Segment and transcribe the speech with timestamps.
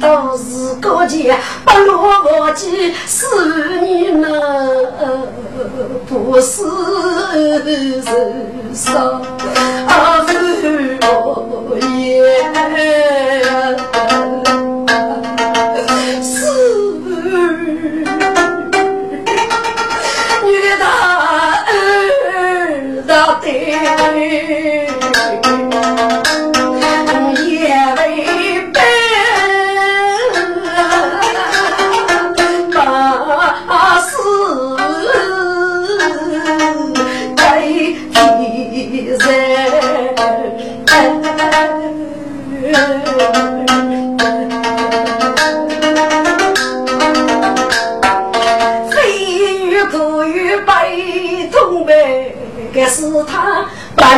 [0.00, 2.02] 都是过节，不落
[2.40, 3.26] 我记是
[3.80, 4.28] 你呢，
[6.08, 6.62] 不是
[7.64, 8.94] 人生。
[9.86, 12.42] 啊，是我也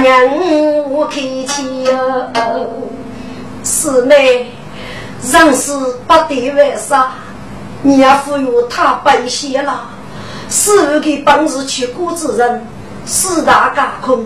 [0.06, 2.30] 娘我开气哟，
[3.64, 4.46] 师妹，
[5.32, 5.72] 人事
[6.06, 7.10] 不得为啥？
[7.82, 9.80] 你要赋予他本些了，
[10.48, 12.64] 师傅给本事去过之人，
[13.04, 14.24] 四大架空，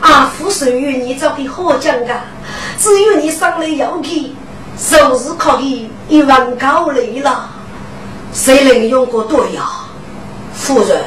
[0.00, 2.20] 阿父授予你这个好讲的，
[2.78, 4.30] 只有你上来要去，
[4.78, 7.50] 收拾可以一万高累了，
[8.32, 9.68] 谁能用过对呀，
[10.54, 11.02] 夫人？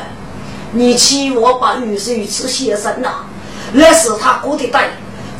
[0.74, 3.24] 你欺我把玉水池先生呐，
[3.72, 4.81] 那是他过的对，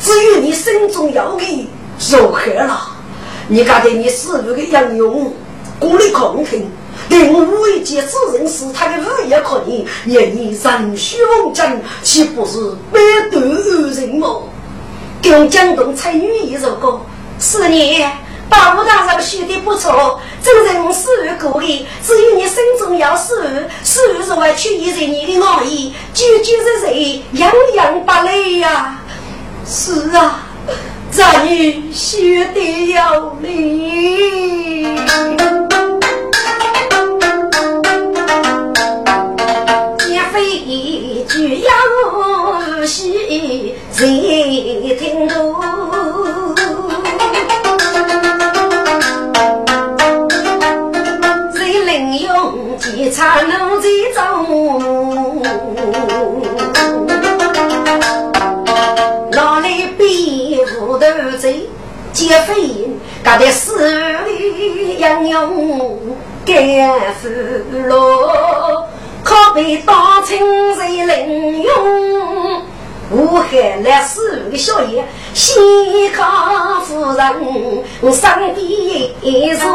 [0.02, 1.68] 至于你心中要给
[2.12, 2.80] 如何了？
[3.48, 5.34] 你觉得你是不个杨勇
[5.80, 6.70] 过的空听，
[7.10, 12.60] 令我一介之人是他的日夜可以，愿你人虚龙争，岂不是
[12.92, 13.00] 百
[13.32, 14.28] 毒人吗？
[15.22, 17.00] 给江东才女一首歌，
[17.40, 18.06] 是你。
[18.50, 21.08] 大武大上学的不错，真人是
[21.40, 26.92] 过的，只有你心中要是是是为取悦在你的爱意，句句是是
[27.38, 29.00] 样样不累呀。
[29.66, 30.44] 是啊，
[31.12, 34.96] 咱女学的要理，
[40.10, 41.72] 也非一句要
[42.86, 45.56] 戏，谁听懂？
[53.00, 55.42] 一场怒气中，
[59.32, 61.70] 哪里比糊涂贼
[62.12, 62.90] 劫匪？
[63.24, 63.88] 搞得死
[64.26, 65.98] 里英勇
[66.46, 66.58] 干
[67.22, 67.30] 俘
[67.88, 68.84] 虏，
[69.24, 70.38] 可被当成
[70.76, 72.62] 贼凌用。
[73.12, 79.14] 武汉来四个小爷，西康夫人上帝。
[79.22, 79.66] 一次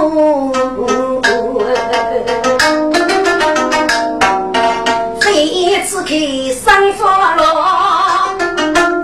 [6.14, 6.20] 开
[6.54, 8.36] 生发了，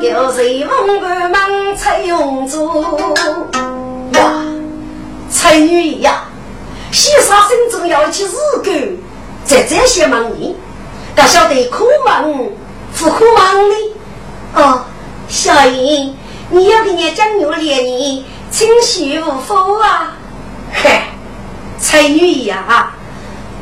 [0.01, 3.01] 叫谁问个忙才用做
[4.12, 4.33] 呀？
[5.29, 6.23] 才女呀，
[6.93, 8.31] 先生心中要起日
[8.62, 8.97] 干，
[9.45, 10.57] 在这些忙里，
[11.17, 12.33] 可晓得苦忙
[12.97, 13.75] 不苦忙呢？
[14.55, 14.85] 哦，
[15.29, 16.17] 小英，
[16.51, 20.12] 你要给你讲牛脸你清洗无否啊？
[20.73, 21.09] 嗨，
[21.77, 22.93] 才女呀！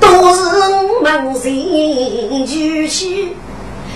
[0.00, 0.41] 都是
[0.71, 3.37] 我们人聚去，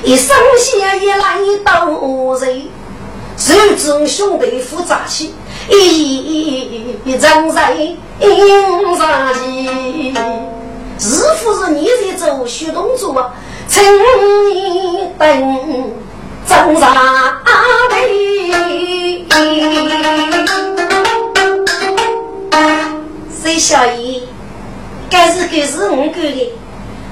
[0.04, 2.62] 一生下一来都人，
[3.36, 5.34] 手中兄弟复杂起，
[5.68, 10.14] 一一人人应上去。
[10.98, 13.32] 是不是你在做学动作？
[13.66, 15.26] 请你等
[16.46, 16.94] 正上
[17.88, 19.26] 队。
[23.42, 24.22] 谁小姨？
[25.12, 26.52] 该是该是我干的，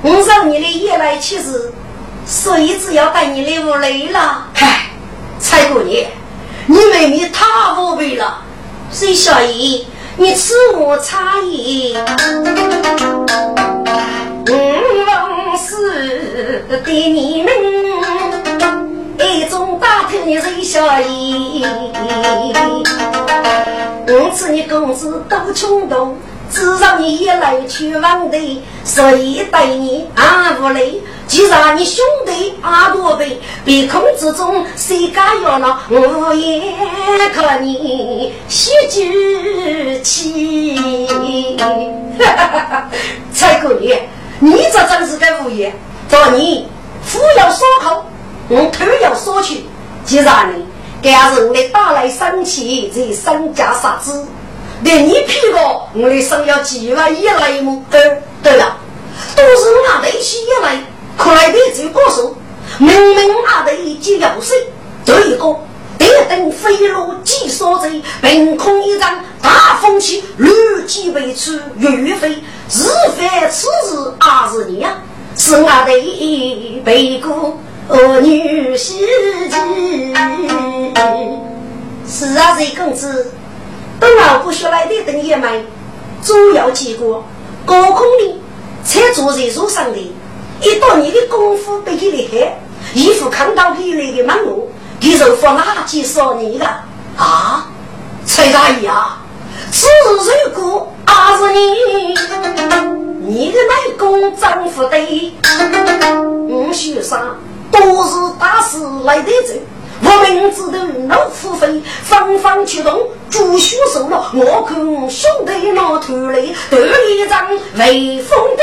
[0.03, 1.71] 我让你来夜来乞食，
[2.25, 4.47] 所以只要带你来屋来了。
[4.55, 4.87] 嗨，
[5.39, 6.11] 蔡姑娘，
[6.67, 7.45] 你妹妹太
[7.79, 8.39] 无味了。
[8.91, 9.87] 水小姨，
[10.17, 11.95] 你吃我茶叶。
[14.47, 17.53] 我是对你们
[19.19, 21.67] 一种大头你最小姨。
[24.07, 26.17] 我知你公子多冲动，
[26.51, 31.01] 只让你一来去往的，所以对你阿无累。
[31.27, 35.79] 既然你兄弟阿多辈，鼻孔之中谁敢要了？
[35.89, 36.75] 我也
[37.33, 41.07] 可你喜之气。
[42.19, 42.91] 哈哈哈！
[43.33, 43.97] 蔡姑娘，
[44.41, 45.73] 你这真是个无言。
[46.09, 46.67] 说你
[47.05, 48.05] 腹要锁口，
[48.49, 49.65] 我腿要锁去。
[50.05, 50.67] 既然你
[51.01, 54.27] 给人的打来生气，这身家杀子，
[54.83, 55.59] 连你屁股，
[55.95, 57.85] 我的生要几万一来么？
[57.91, 58.57] 对，对。
[58.57, 58.77] 了，
[59.37, 60.83] 都是我的起一来。
[61.17, 62.35] 可来的这个手，
[62.79, 64.57] 明明阿的一记要水，
[65.05, 65.55] 这一个
[65.99, 67.91] 电灯飞落几所在，
[68.23, 70.51] 凭空一张大风起，绿
[70.87, 72.89] 几辈出岳飞，日
[73.19, 74.97] 非此日阿是你呀，
[75.37, 75.93] 是阿的
[76.83, 79.01] 背骨儿女喜
[79.51, 80.15] 气，
[82.09, 83.31] 是啊，这公子，
[84.01, 85.63] 等我不学来的等也买，
[86.23, 87.23] 主要结果
[87.67, 88.41] 高空的，
[88.83, 89.99] 才坐在树上的。
[90.63, 92.59] 一到你的功夫比你厉害，
[92.95, 94.71] 衣服看到你那个门路，
[95.01, 96.67] 你就放垃圾说你的
[97.17, 97.67] 啊，
[98.27, 99.23] 崔大爷啊，
[99.71, 102.15] 此如果阿是你，
[103.27, 105.35] 你的内功丈夫的，
[106.49, 107.37] 我学生
[107.71, 109.55] 都是大师来得走。
[110.03, 114.31] 我名字的老虎飞，方方出动，朱血受了。
[114.35, 114.77] 我看
[115.11, 118.63] 兄弟那头来，头一张威风的，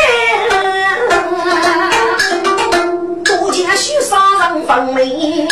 [3.24, 5.48] 不见许杀人放命，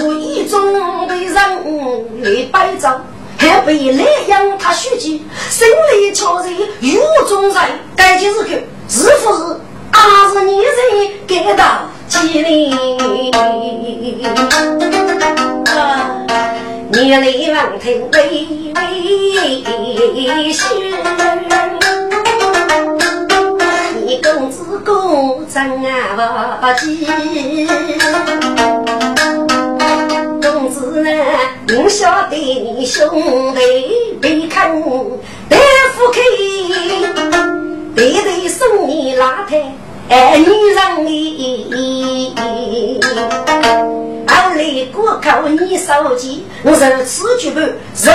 [0.00, 1.34] 无意中被人
[2.22, 3.04] 来摆账，
[3.38, 6.48] 还被来养他书记，心里瞧着
[6.80, 7.56] 有中人，
[7.96, 9.60] 该几日去，是不是？
[9.90, 10.68] 还是你人
[11.26, 11.40] 给
[12.18, 12.70] 到吉林，
[16.90, 17.20] 你来
[17.54, 18.18] 望听微
[18.74, 20.66] 微笑，
[24.04, 25.80] 你公子公真不
[26.80, 27.06] 急，
[30.42, 31.10] 公子呢，
[31.68, 33.60] 我晓得你兄弟
[34.20, 34.72] 别看
[35.48, 35.56] 大
[35.94, 36.20] 夫开。
[37.94, 39.72] 对对，送你拉台，
[40.10, 42.34] 哎，女人你，
[44.26, 44.62] 后来
[44.92, 47.60] 过口你手机，我如此举步，
[47.94, 48.10] 受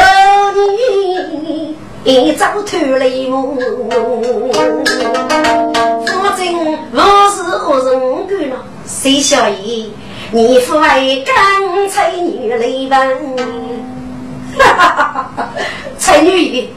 [0.56, 3.56] 你一早偷来我，
[6.08, 6.42] 反正
[6.94, 6.98] 我
[7.30, 8.56] 是何人干了？
[8.88, 9.94] 谁晓得
[10.32, 13.38] 你父爱刚才女来问，
[14.58, 15.50] 哈哈哈哈！
[16.00, 16.70] 才女，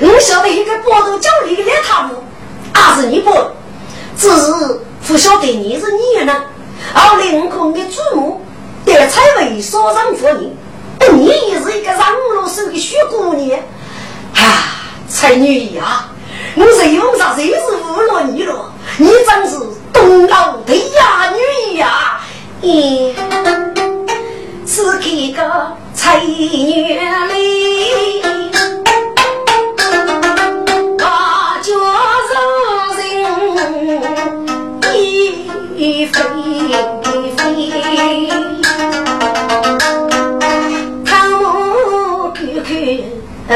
[0.00, 2.12] 我晓得一个波头叫你来他们。
[2.72, 3.30] 那是你不，
[4.20, 4.52] 只是
[5.08, 6.44] 不晓得你是你呢。
[6.92, 8.40] 而林空的祖母
[8.84, 10.54] 得才为所上夫人，
[11.14, 13.58] 你也是一个上罗手的小姑娘
[14.34, 16.06] 啊，才女呀！
[16.54, 18.70] 我谁用上谁是误了你了？
[18.98, 19.58] 你真是
[19.90, 22.20] 东老的哑女呀！
[22.62, 23.14] 咦，
[24.66, 26.98] 是这个才女
[27.28, 27.69] 哩。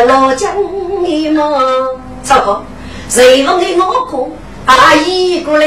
[0.06, 0.54] 老江
[1.02, 1.40] 的嘛，
[2.22, 2.62] 走好，
[3.08, 4.28] 随风的我过
[4.66, 5.66] 阿姨过来，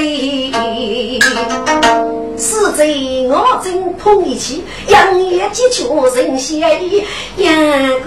[2.37, 2.85] 是在
[3.29, 7.03] 我正碰一起，杨叶几秋人写意，
[7.37, 7.51] 杨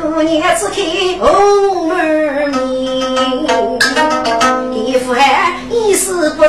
[0.01, 0.85] 姑娘只看
[1.19, 2.57] 红儿面，
[4.73, 6.49] 衣服还一丝不透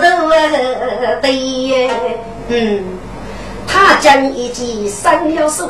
[1.21, 1.89] 对，
[2.49, 2.83] 嗯，
[3.67, 5.69] 他将一件三要手，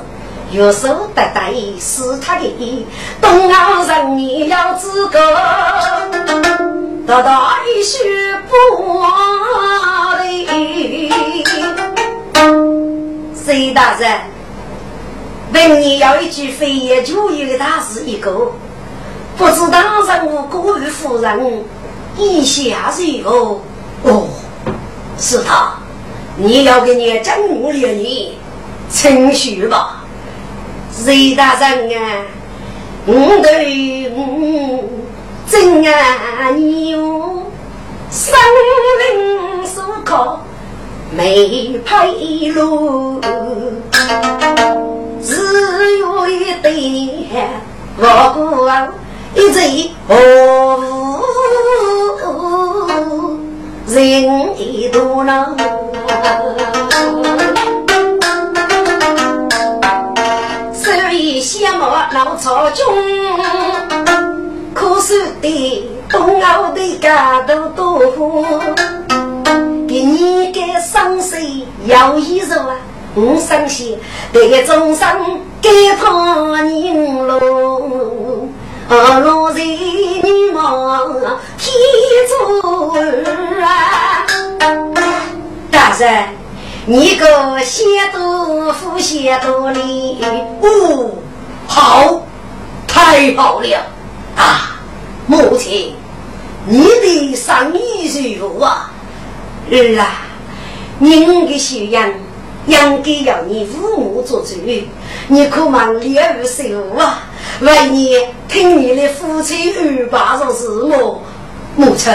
[0.51, 2.85] 右手得带是他的，
[3.21, 5.17] 东澳人你要资格，
[7.07, 11.09] 得到一句不忘的。
[13.33, 14.19] 隋大人，
[15.53, 18.51] 问你要一句飞檐走壁的大事一个，
[19.37, 21.63] 不知当人物过于夫人，
[22.17, 23.61] 意下如何？
[24.03, 24.27] 哦。
[25.17, 25.73] 是他，
[26.35, 28.37] 你要给你讲我连你
[28.91, 30.03] 程序吧，
[30.93, 32.25] 隋大人啊，
[33.05, 34.83] 我对我
[35.49, 37.43] 真爱你哟，
[38.11, 38.33] 生
[38.99, 40.41] 灵所靠
[41.11, 43.19] 没配路，
[45.23, 46.69] 只有一对
[47.97, 48.03] 我
[48.35, 48.65] 不
[49.33, 51.19] 一直哦。
[53.87, 54.01] 人
[54.57, 55.55] 一多呢，
[62.13, 62.85] 闹朝中，
[64.73, 67.99] 可是的东欧的家都多，
[69.87, 72.75] 给你个伤心要一肉啊，
[73.15, 73.97] 我伤心，
[74.31, 75.07] 这个终生
[75.61, 75.69] 给
[75.99, 78.47] 他人喽。
[79.23, 81.17] 落在女王
[81.57, 81.73] 天
[82.27, 82.33] 主
[83.61, 84.25] 啊！
[85.71, 86.27] 大人，
[86.85, 90.21] 你个先多福先多礼，
[90.61, 91.09] 哦，
[91.73, 92.21] 好，
[92.85, 93.77] 太好了
[94.35, 94.77] 啊！
[95.25, 95.95] 母亲，
[96.65, 98.91] 你的生意如何啊？
[99.71, 100.25] 儿啊，
[100.99, 102.11] 您的修养
[102.65, 104.55] 应该要你父母做主，
[105.29, 107.23] 你可忙练武修啊！
[107.61, 108.17] 为你
[108.49, 111.21] 听你的夫妻安排着事么？
[111.77, 112.13] 母亲，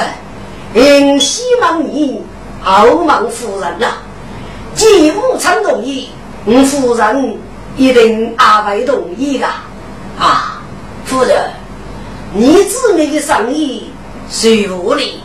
[0.74, 2.20] 仍希望你
[2.60, 3.86] 好望夫人呐。
[4.74, 6.10] 既无常同意，
[6.44, 7.38] 我夫人
[7.76, 9.46] 一定阿会同意的。
[10.18, 10.62] 啊，
[11.04, 11.50] 夫人，
[12.32, 13.92] 你姊妹的生意
[14.30, 15.20] 谁负哩？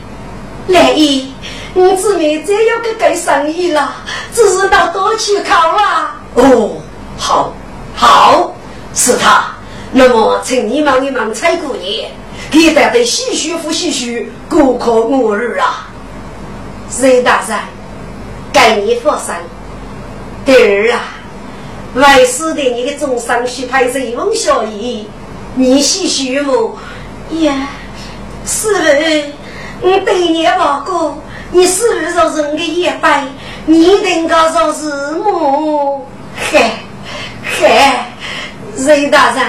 [0.67, 1.33] 来意，
[1.73, 3.93] 你姊妹再要个干生意了，
[4.33, 6.21] 只是到多去考啊。
[6.35, 6.77] 哦，
[7.17, 7.53] 好，
[7.95, 8.53] 好，
[8.93, 9.45] 是他。
[9.91, 12.11] 那么，请你忙一忙蔡姑爷，
[12.51, 15.89] 给带的细许不细许，过客我儿啊。
[16.89, 17.57] 隋大人，
[18.53, 19.33] 该你放心。
[20.45, 20.99] 第二啊，
[21.93, 25.05] 为师的你的终身需派随风小姨，
[25.55, 26.77] 你细许么？
[27.41, 27.67] 呀，
[28.45, 28.73] 师
[29.81, 31.17] 傅，我对你报告，
[31.51, 32.63] 你师傅说人的。
[32.63, 33.25] 一百，
[33.65, 36.07] 你能够说是母？
[36.35, 36.71] 嗨
[37.43, 38.13] 嗨，
[38.75, 39.43] 隋大人。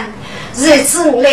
[0.57, 1.31] 日此来，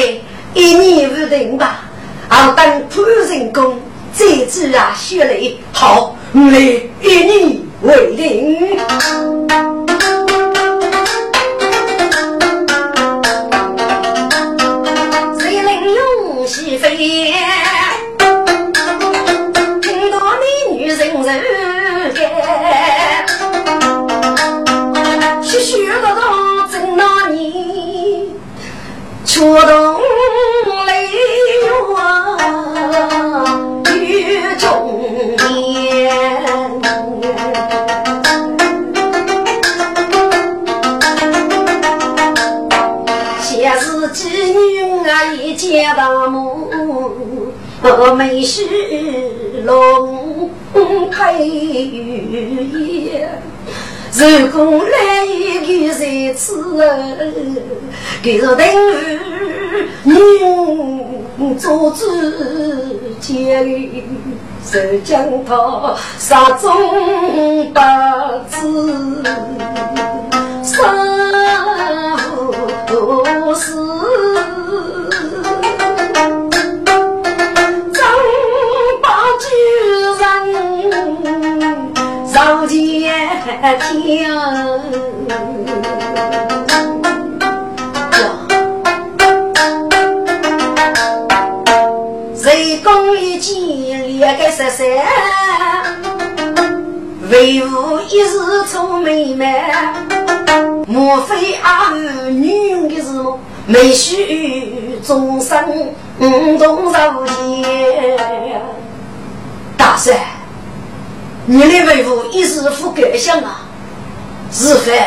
[0.53, 1.85] 一年无定吧。
[2.27, 3.79] 好等仆人工，
[4.13, 5.59] 再知啊血泪。
[5.73, 6.59] 好，我来
[7.01, 8.77] 一年为定。
[58.21, 58.65] 就是等
[60.05, 60.09] 于
[61.37, 62.05] 你做主
[63.19, 64.03] 监狱，
[64.65, 67.81] 是将他杀中八
[68.49, 69.23] 字，
[70.63, 70.83] 杀
[72.91, 73.77] 无死。
[82.31, 82.77] 上前
[83.79, 84.25] 听，
[94.39, 94.87] 个十三，
[97.29, 98.39] 为何一时
[98.71, 99.45] 愁眉眉？
[100.87, 103.37] 莫非阿儿女的是么？
[103.67, 108.61] 没许终生不同受煎，
[109.77, 110.17] 大帅。
[111.45, 113.59] 你的为父一时不敢想啊，
[114.53, 114.97] 是非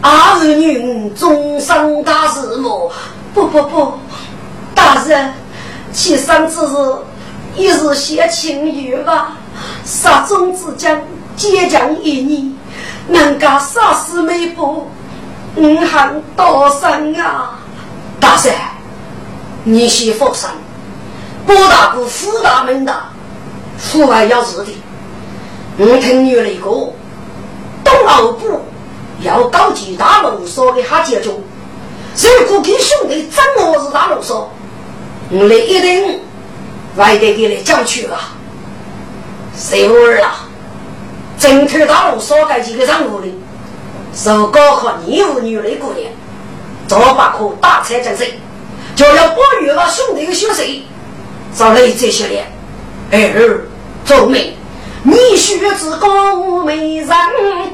[0.00, 2.92] 二儿女终生大事么？
[3.34, 3.94] 不不不，
[4.76, 5.34] 大人，
[5.92, 6.96] 其生之日
[7.56, 9.36] 一日写情语吧，
[9.84, 11.00] 杀中之将
[11.36, 12.52] 坚强一年，
[13.08, 14.88] 能够杀死美部，
[15.56, 17.60] 五行多生啊！
[18.20, 18.52] 大帅，
[19.62, 20.48] 你先放心，
[21.46, 22.92] 包大哥福大门的，
[23.78, 24.66] 父还要是的。
[25.76, 26.92] 我听女来过，
[27.84, 28.60] 东欧部
[29.22, 31.30] 要搞几大龙说给他解决。
[32.16, 34.50] 如果给兄弟真我是大龙说，
[35.30, 36.20] 我来一定
[36.96, 38.18] 外地给你讲去了。
[39.56, 40.48] 谁儿啊？
[41.38, 43.26] 整天大龙少开几个任务的，
[44.14, 46.12] 受高考你务女来过年，
[46.86, 48.26] 早把可大菜整成，
[48.96, 50.86] 就要保育了兄弟的学习，
[51.54, 52.26] 找来这些
[53.10, 53.66] 人，儿
[54.04, 54.56] 做媒。
[55.06, 57.06] 你学子高美人，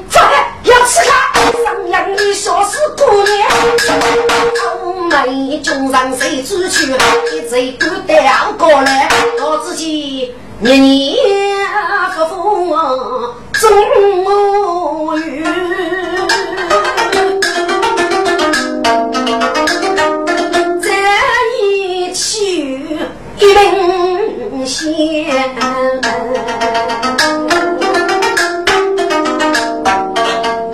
[0.09, 1.31] 走开，要吃他。
[1.63, 3.49] 上扬的小四姑娘，
[5.25, 6.91] 美军人谁知去？
[7.31, 9.07] 一直孤单过来，
[9.39, 11.15] 我自己年年
[12.13, 12.67] 和风
[13.53, 13.71] 中
[15.21, 15.45] 雨。
[20.81, 20.89] 这
[21.63, 22.85] 一曲
[23.37, 24.00] 一定。
[24.71, 25.27] 仙。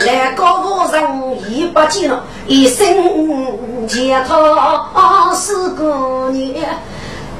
[0.06, 6.63] 来高夫人已不见了，一生解脱是个女。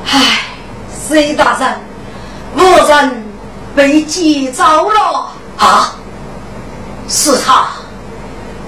[0.06, 0.46] 唉，
[1.08, 1.78] 谁大人，
[2.56, 3.24] 夫人
[3.76, 5.94] 被击走了啊！
[7.08, 7.68] 是他，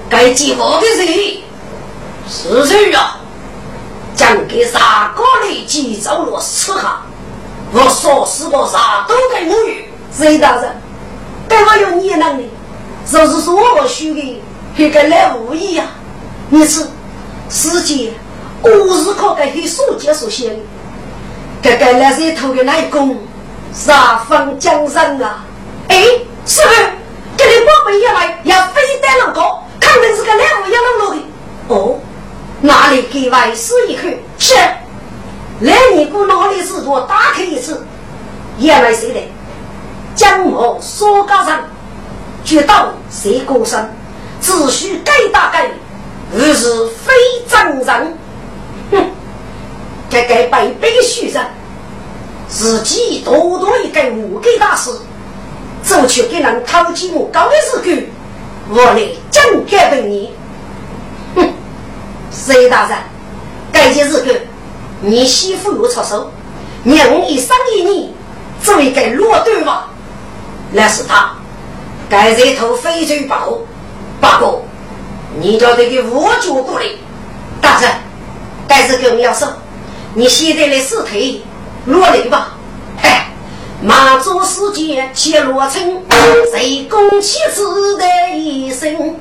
[0.08, 1.42] 该击我的人，
[2.28, 3.20] 是谁呀、啊？
[4.14, 7.00] 将给杀哥来，击走了是他。
[7.72, 9.84] 我说是个啥都该母语。
[10.12, 10.76] 隋大人，
[11.48, 12.50] 该我有你能力，
[13.06, 14.42] 就是说我许的，
[14.76, 15.84] 还该来无意呀？
[16.48, 16.84] 你是
[17.48, 18.12] 世界
[18.62, 20.56] 无日可给黑书结束写的。
[21.62, 23.16] 这个来这头的内功，
[23.72, 25.44] 杀风江山啊！
[25.86, 26.02] 哎，
[26.44, 26.74] 师傅，
[27.36, 29.40] 给你宝贝一来，要飞单那个，
[29.78, 31.20] 肯定是个来无要路的。
[31.68, 31.98] 哦，
[32.62, 34.08] 哪里给外师一口？
[34.38, 34.54] 是，
[35.60, 37.84] 来你姑哪里是我打开一次，
[38.58, 39.20] 原来谁的？
[40.14, 41.60] 江某说高上，
[42.44, 43.94] 决道谁高山，
[44.40, 45.70] 只需改大改，
[46.34, 47.12] 而是非
[47.46, 48.18] 正人。
[48.90, 49.04] 哼！
[50.08, 51.44] 这该白白许人，
[52.48, 54.90] 自己多多一个无给大事，
[55.82, 58.08] 走去给人讨起我高的日子，
[58.70, 60.34] 我来讲给本你。
[61.36, 61.52] 哼，
[62.30, 62.98] 隋大人，
[63.70, 64.40] 该些日子
[65.00, 66.30] 你媳妇又出手，
[66.82, 68.14] 娘一生一你，
[68.62, 69.88] 做一个落对吧？
[70.72, 71.32] 那是他，
[72.08, 73.58] 该这头翡翠宝，
[74.20, 74.60] 八哥，
[75.40, 76.86] 你叫这个五角过来，
[77.60, 77.90] 大人，
[78.68, 79.46] 该是给我要收。
[80.14, 81.44] 你现在的尸体
[81.86, 82.54] 落泪吧？
[83.02, 83.32] 哎，
[83.82, 86.02] 马祖世界揭落成，
[86.52, 88.04] 谁公妻子的
[88.36, 89.16] 一生？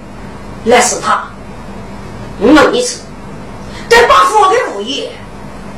[0.66, 1.24] 那是他。
[2.42, 3.00] 我问一次，
[3.88, 5.12] 这把佛的物业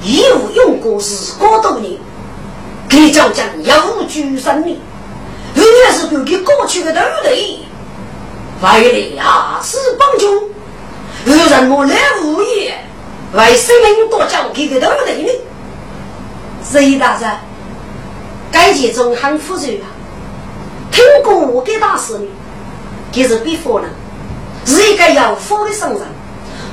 [0.04, 1.94] 义务用过是多多年，
[2.90, 4.80] 给将将有举生的，
[5.56, 7.60] 原来是给过去的对不对？
[8.62, 10.52] 为了牙齿帮助，
[11.26, 12.80] 有人我来无业。
[13.34, 15.32] 为生命多讲给个对不对呢？
[16.64, 17.30] 隋大人，
[18.52, 19.88] 该件中很复杂啊。
[20.92, 22.28] 听过我给大师呢，
[23.12, 23.88] 就是比佛呢，
[24.66, 26.02] 是一个有福的圣人。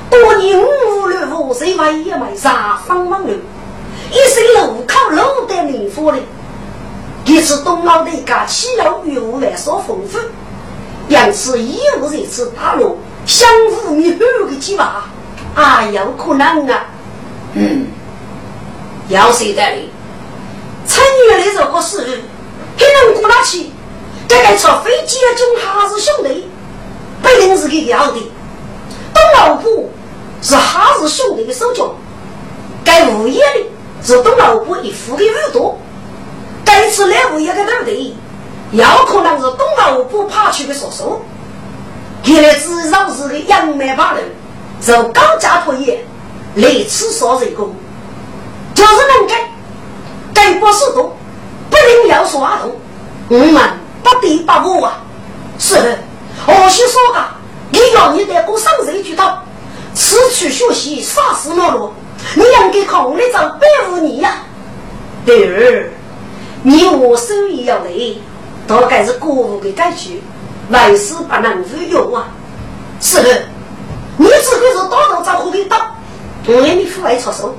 [0.09, 2.53] 多年五六五岁为一枚三
[2.87, 3.33] 方门路，
[4.11, 6.17] 一身路靠路的灵活的。
[7.25, 10.17] 一次东老的家气候与我们所丰富，
[11.07, 14.19] 因此一无这次大陆相互弥合
[14.49, 15.03] 的计划。
[15.55, 16.85] 啊，有可能啊，
[17.53, 17.87] 嗯，
[19.09, 19.89] 要谁的哩？
[20.85, 22.21] 参与的这个事，
[22.77, 23.69] 还能过得去？
[24.27, 26.49] 这个坐飞机的总还是兄弟，
[27.21, 28.19] 不定是给要的。
[29.13, 29.91] 东老虎
[30.41, 31.93] 是哈是兄弟的手脚，
[32.83, 33.65] 该物业的
[34.03, 35.77] 是东老伯一副的耳朵。
[36.63, 38.13] 该次来物业的对不对？
[38.71, 41.19] 有可能是东老虎爬去的叔叔，
[42.25, 44.23] 原来至少是个杨梅把人。
[44.81, 46.05] 受高价托业
[46.55, 47.75] 来此所人工，
[48.73, 49.51] 就是能改
[50.33, 51.13] 改不是多，
[51.69, 52.71] 不能要说阿童，
[53.27, 53.61] 我们
[54.01, 55.01] 不得把握啊！
[55.57, 55.75] 是，
[56.47, 57.25] 我是说个，
[57.71, 59.43] 你要你得过上岁去到，
[59.99, 61.93] 此去学习啥事没落，
[62.33, 64.37] 你应该考虑找百五年呀。
[65.25, 65.91] 第二，
[66.63, 68.17] 你我手艺要累，
[68.65, 70.23] 大概是国务的改局，
[70.69, 72.29] 万事不能无用啊！
[73.01, 73.45] 是。
[74.15, 75.91] 你只会是到头找苦给打，
[76.47, 77.53] 我让你父爱出手，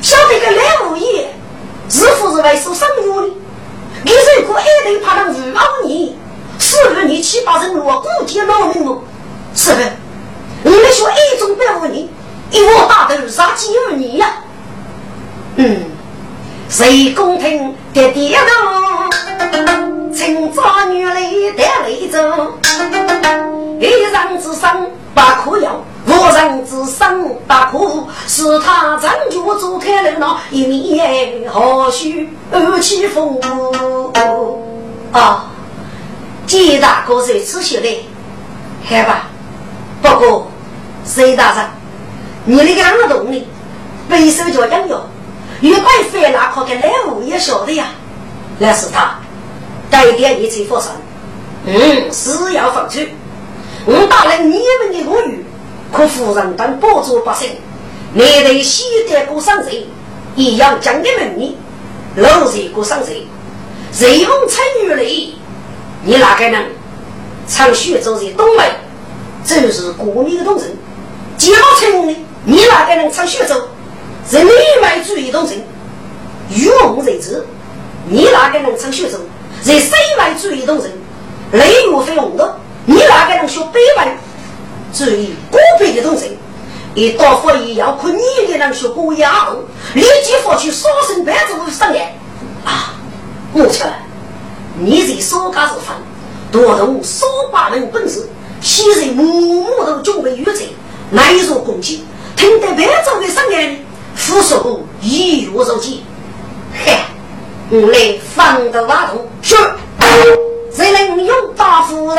[0.00, 1.30] 晓得个来物业
[1.90, 3.28] 是否是为所生活的？
[4.02, 6.16] 你如果爱人怕能误熬你，
[6.58, 8.98] 是不是你七八成我顾及老命了？
[9.54, 9.92] 是不是？
[10.66, 12.10] 你们说一中百无你，
[12.50, 14.34] 一窝大头杀几万你呀？
[15.54, 15.76] 嗯，
[16.68, 19.08] 谁公平的跌倒，
[20.12, 21.22] 趁早女来
[21.56, 22.18] 带泪走，
[23.78, 24.68] 一人之身。
[25.14, 33.40] 把苦药，无人之生把苦，是他 zan 脚走开了那一面，何须二起风
[35.12, 35.46] 啊，
[36.46, 38.06] 几大哥在此写的，
[38.84, 39.30] 好吧？
[40.02, 40.48] 不过，
[41.06, 41.64] 隋大人，
[42.44, 43.46] 你那个耳洞呢？
[44.08, 45.00] 背手脚痒痒，
[45.60, 47.86] 越快飞那可跟来物也晓得呀。
[48.58, 49.18] 那是他，
[49.90, 50.90] 带点一切发生，
[51.66, 53.00] 嗯，是要放出。
[53.84, 55.44] 我打了你们的恶语，
[55.92, 57.50] 可夫人等保住百姓，
[58.12, 59.86] 你对西德过上贼，
[60.34, 61.56] 也要将你们你
[62.16, 63.26] 老贼过上贼，
[63.92, 65.34] 谁用参与嘞？
[66.04, 66.66] 你哪个人
[67.48, 68.70] 常学走在东北，
[69.44, 70.66] 就是国民的东人；
[71.36, 73.54] 结了亲呢，你哪个人常学走？
[74.28, 74.50] 是内
[74.82, 75.52] 外主义东人，
[76.50, 77.44] 欲望在这，
[78.08, 79.18] 你哪个人常学走？
[79.62, 80.90] 是西外主义东人，
[81.52, 82.56] 内务非红的。
[82.86, 84.16] 你哪个能学北外？
[84.92, 86.38] 注意，国备的东西。
[86.94, 89.54] 一到佛爷要看你的人学过样，
[89.94, 92.14] 立即发去杀身白子上来。
[92.64, 92.94] 啊，
[93.52, 93.84] 母亲，
[94.78, 95.94] 你在烧家子分，
[96.50, 98.26] 多动烧把门本事，
[98.62, 100.52] 昔日默默都准备预备，
[101.10, 103.76] 乃入公鸡，听得白子的上来，
[104.14, 106.02] 扶手一如手机。
[106.84, 106.98] 嘿，
[107.70, 109.54] 我来放个瓦洞，是。
[110.72, 112.16] 谁能用大夫人？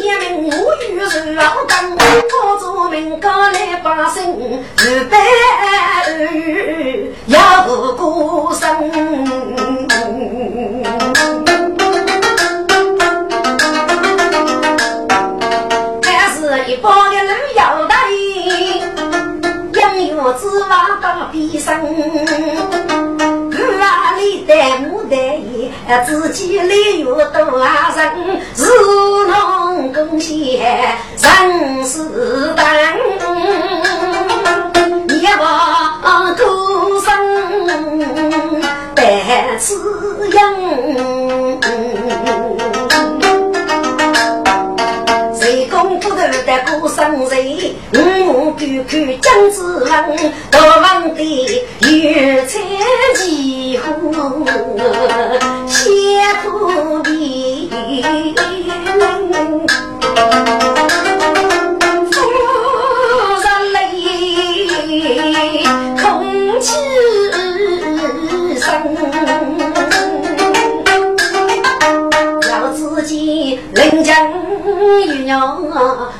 [0.00, 0.50] 一名母
[0.88, 4.38] 女是老干，我做民高来把身，
[4.78, 5.18] 日白
[6.12, 7.64] 日要
[7.96, 8.68] 过生。
[16.04, 17.01] 还是一包
[17.62, 17.94] 要带，
[19.80, 21.70] 养育子娃到边生。
[23.78, 25.70] 哪里带母带爷，
[26.04, 28.64] 自己来又多啊人，是
[29.28, 30.60] 农贡献
[31.16, 32.66] 人世当，
[35.08, 36.40] 一望孤
[37.00, 37.08] 生
[38.96, 41.11] 带子养。
[49.92, 51.22] 江子文，大王的
[51.82, 52.60] 有菜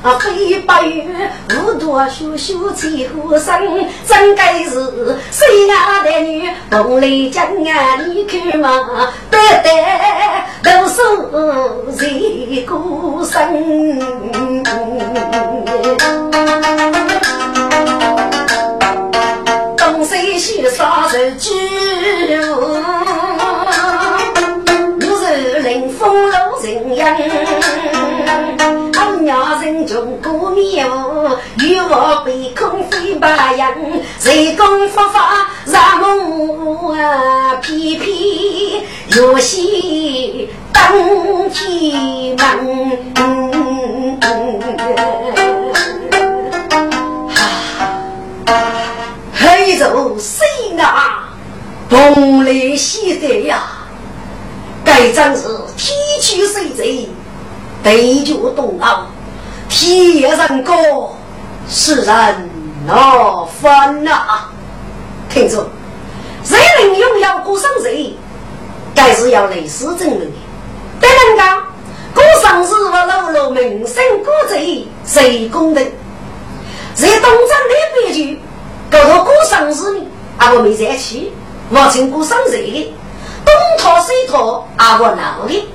[0.02, 1.06] 啊，飞白玉，
[1.64, 3.54] 五朵秀秀最后生，
[4.04, 4.72] 真该是
[5.30, 6.50] 谁家的女？
[6.70, 11.00] 梦里讲啊，你看嘛，白带都是
[11.96, 14.00] 谁过生？
[19.76, 21.50] 东西西啥人知？
[25.62, 27.06] 临风楼人影，
[30.52, 33.74] 中过面舞，与我被空飞白杨，
[34.18, 38.82] 谁功夫法让梦啊翩翩，
[39.16, 42.42] 游戏登天门。
[49.34, 50.44] 黑走谁
[50.78, 51.30] 啊？
[51.88, 53.62] 东来西得呀！
[54.84, 55.44] 该真是
[55.78, 57.08] 天驱水贼，
[57.82, 59.06] 地脚动脑，
[59.74, 61.16] 天人高，
[61.66, 62.50] 世人
[62.86, 64.44] 恼烦呐！
[65.30, 65.66] 听着，
[66.44, 68.12] 谁能拥有过生日，
[68.94, 70.26] 该是要类似证明的。
[71.00, 71.58] 对人讲，
[72.14, 75.90] 过生日我露露名声过贼，谁公平？
[76.94, 78.40] 在东张的编剧，
[78.90, 80.06] 搞到过生日呢，
[80.36, 81.32] 啊我没在去，
[81.70, 82.94] 我请过生日的。
[83.46, 85.68] 东讨西讨，阿我闹的，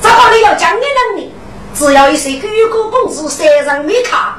[0.00, 1.29] 这好你要讲的能力，
[1.80, 4.36] 只要一些狗狗公子身上没卡，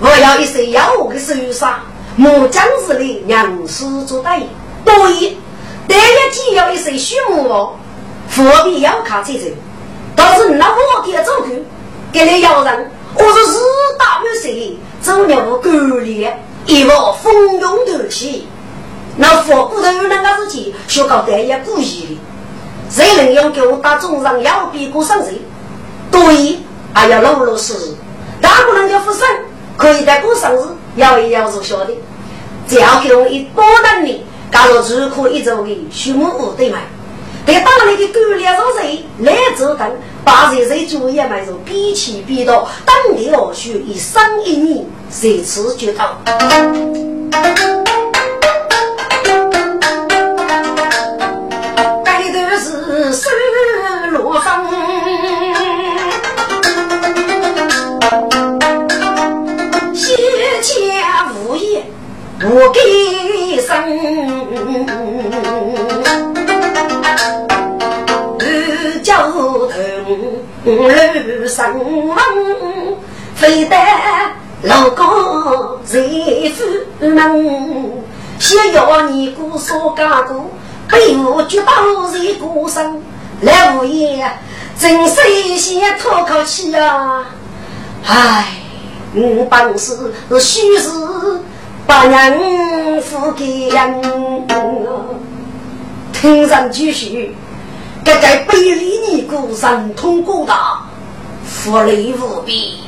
[0.00, 1.80] 我要一些妖物的手杀，
[2.16, 4.48] 木匠子的娘师做对，
[4.82, 5.36] 对，
[5.86, 7.76] 第一件要一些畜牧哦，
[8.34, 9.50] 何必要卡这种？
[10.16, 11.62] 倒是你那我给走去，
[12.10, 13.58] 给你要人，我是日
[13.98, 18.48] 大有谁，走了狗脸，一我蜂拥而起。
[19.18, 22.18] 那佛骨头有那个事情，学搞得也故意的。
[22.88, 25.42] 谁能用给我打中上要比过上谁？
[26.10, 26.58] 对，
[26.92, 27.94] 哎呀，老老实实，
[28.40, 29.26] 大姑娘叫福生，
[29.76, 30.60] 可以在过生日，
[30.96, 31.92] 要一样是小的，
[32.68, 36.78] 只要给我一多大的，加入入库一周的畜牧部对吗？
[37.46, 39.90] 在大内的狗粮上谁来折腾，
[40.24, 46.18] 把谁谁主业买入，比起比到当地老鼠一生一年，谁吃就到。
[52.04, 53.28] 该的是是
[54.10, 54.89] 落上。
[62.42, 63.76] 我给生，
[68.38, 69.68] 二脚头
[70.64, 71.76] 二生
[72.06, 72.16] 门，
[73.34, 73.76] 非得
[74.62, 75.04] 老公
[75.84, 76.00] 财
[76.56, 76.64] 富
[77.06, 78.02] 门，
[78.38, 80.50] 先要你姑说家姑，
[80.88, 83.02] 被我举刀在姑上，
[83.42, 84.32] 来无言，
[84.78, 87.26] 真是先吐口气啊！
[88.06, 88.46] 唉，
[89.14, 89.94] 我本是
[90.40, 90.88] 虚实。
[91.90, 94.00] 把人付给人，
[96.12, 97.34] 听人继续，
[98.04, 100.82] 这个卑劣尼姑神通过大，
[101.44, 102.84] 福利无比，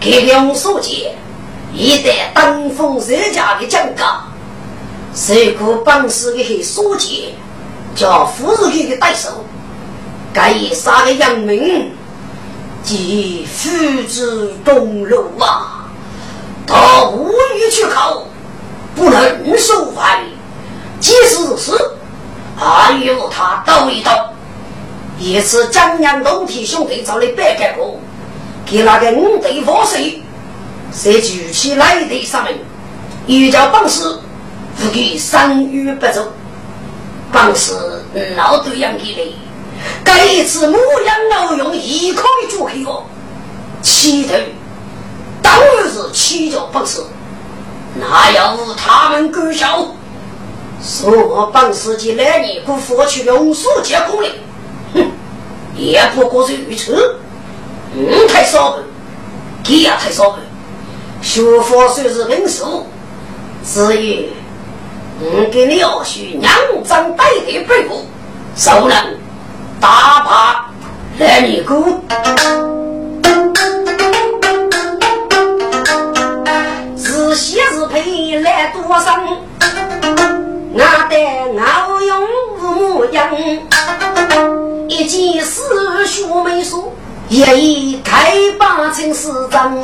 [0.00, 1.08] 给梁书记
[1.74, 4.22] 一代登峰造价的讲讲，
[5.14, 7.34] 谁可本事的很书记，
[7.94, 9.44] 叫富裕的对手，
[10.32, 11.90] 该杀的杨明，
[12.82, 13.68] 即父
[14.04, 15.75] 子东路啊，
[16.66, 18.22] 他无意去考，
[18.94, 20.18] 不能受罚。
[20.98, 21.72] 即使是，
[22.56, 24.10] 还有他斗一斗。
[25.18, 28.00] 一次江阳东体兄弟找的白干部，
[28.66, 30.22] 给那个五队发水，
[30.92, 32.58] 谁举起来的上面，
[33.26, 34.02] 一叫帮师，
[34.78, 36.26] 不给三月不走，
[37.32, 37.72] 帮师
[38.36, 39.36] 老对样给的，
[40.04, 43.04] 这一次牧羊老用一口一煮黑哦，
[43.80, 44.34] 起头
[45.46, 47.00] 当然是七脚帮师，
[48.00, 49.86] 哪有他们够笑？
[50.82, 54.28] 说我本司机来年辜负去用书结功了，
[54.94, 55.06] 哼，
[55.76, 57.16] 也不过是愚痴。
[57.96, 58.82] 嗯，太少了，
[59.68, 60.38] 你也太少了。
[61.22, 62.84] 学佛虽是文书，
[63.64, 64.28] 至于
[65.20, 66.52] 嗯，给你要许娘
[66.84, 68.04] 张带的背部，
[68.56, 68.96] 手能
[69.80, 70.70] 打把
[71.18, 72.02] 来年功。
[77.26, 79.38] 是喜是悲来多生。
[80.72, 80.78] 我
[81.10, 82.28] 的傲勇
[82.60, 83.34] 模样，
[84.86, 85.60] 一见师
[86.06, 86.92] 兄妹说，
[87.28, 89.76] 一一开把成师长。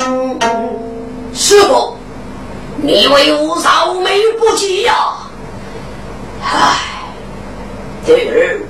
[1.33, 1.97] 师傅，
[2.81, 5.17] 你为我少眉不及呀？
[6.41, 6.77] 唉，
[8.05, 8.61] 对儿，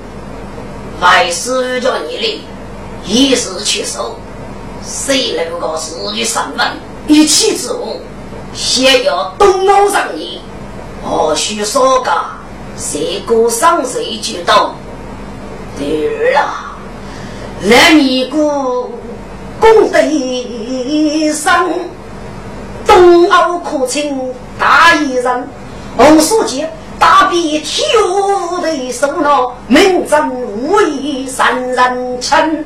[0.99, 2.41] 外师叫你哩，
[3.05, 4.15] 一时取手，
[4.83, 6.65] 谁能够死于三门？
[7.07, 7.99] 一气之物，
[8.53, 10.41] 先要动脑上你。
[11.03, 12.11] 何须说个？
[12.75, 14.73] 谁过上谁就到。
[15.77, 16.75] 第二啊，
[17.63, 21.69] 来你个功德上，
[22.85, 25.47] 东欧可称大一人。
[25.95, 26.65] 红书记
[26.97, 32.65] 大笔挑的手脑，名正无疑三人称。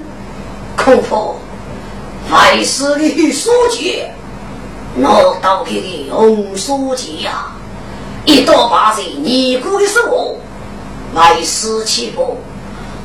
[0.78, 4.04] 恐怕还是李书记，
[4.97, 5.10] 拿
[5.41, 7.51] 到给的红书记呀。
[8.25, 10.36] 一刀把在尼姑的手，
[11.15, 12.38] 来死起步，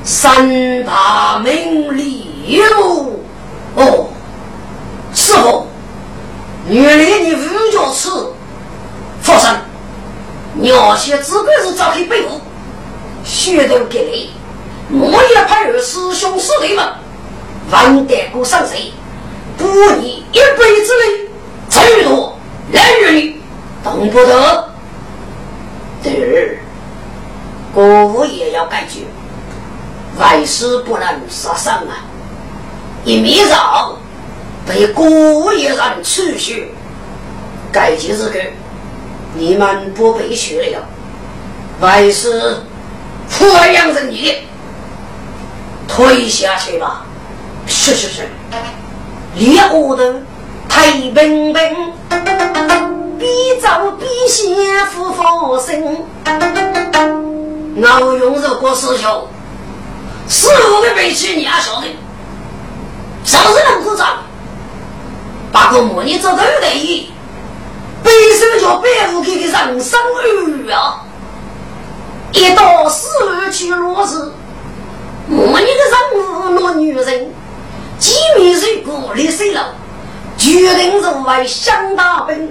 [0.03, 0.49] 三
[0.85, 3.21] 把名利哟！
[3.77, 4.09] 哦，
[5.15, 5.67] 师傅，
[6.69, 8.11] 原来你五角吃，
[9.23, 9.57] 佛生，
[10.55, 12.41] 鸟些只管是找去背后，
[13.25, 16.85] 血都给你，我也派二师兄师弟们，
[17.71, 18.93] 万代过上谁，
[19.57, 19.65] 不
[20.01, 21.29] 你一辈子嘞
[21.73, 22.37] 最多
[22.71, 23.33] 两日
[23.83, 24.69] 动不得。
[26.03, 26.59] 第二，
[27.73, 29.07] 国务也要感觉，
[30.19, 32.05] 万事不能杀生啊！
[33.07, 33.97] 一米上
[34.67, 36.73] 被国务也让出去，
[37.73, 38.39] 该几日个
[39.35, 40.87] 你们不被学了，
[41.81, 42.59] 万事
[43.31, 44.43] 抚养着你，
[45.89, 47.07] 退下去吧。
[47.65, 48.29] 是是是，
[49.37, 50.21] 立我的
[50.73, 51.55] 太平平。
[53.19, 56.03] 边走比先夫佛生，
[57.77, 59.29] 我用这个师兄，
[60.27, 61.87] 师傅的背起你也晓得，
[63.23, 64.23] 就是能鼓掌，
[65.53, 67.11] 把个母女做都得意，
[68.03, 71.05] 背手叫背负给的人生儿啊！
[72.33, 73.07] 一到四
[73.53, 74.33] 去落日，
[75.29, 77.31] 母女的人物那女人，
[77.99, 79.75] 几米水过里水了，
[80.43, 82.51] 决定入为乡大兵。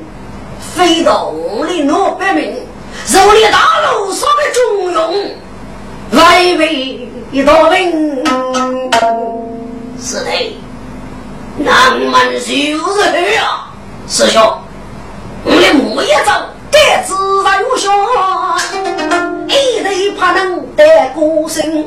[0.73, 2.65] 飞到五里六百名，
[3.07, 5.27] 肉里大路上的中庸，
[6.11, 8.23] 来为一道兵。
[10.01, 10.31] 是的，
[11.57, 13.67] 南门就是去啊，
[14.07, 14.41] 师兄，
[15.43, 16.31] 我的木叶走，
[16.71, 17.91] 该自然无效。
[19.51, 20.83] 一头怕能得
[21.13, 21.85] 孤身，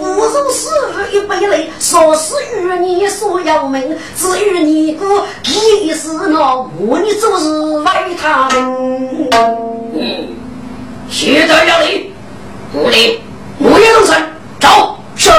[0.00, 0.70] 不如死
[1.12, 7.86] 于一杯泪，说是与你所要命，至于你哥，一是那我你就是为
[8.20, 9.28] 他们。
[9.94, 10.28] 嗯，
[11.08, 12.12] 现在要你，
[12.72, 13.20] 我的
[13.58, 14.16] 我也动身，
[14.58, 15.30] 走，是。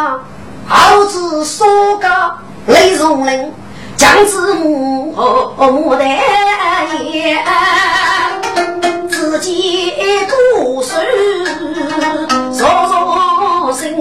[0.00, 1.66] 好子说
[2.00, 2.32] 家
[2.68, 3.52] 泪中人
[3.96, 6.04] 将子母和我的
[7.02, 7.44] 眼
[9.10, 10.94] 只见多事
[12.52, 13.92] 说说生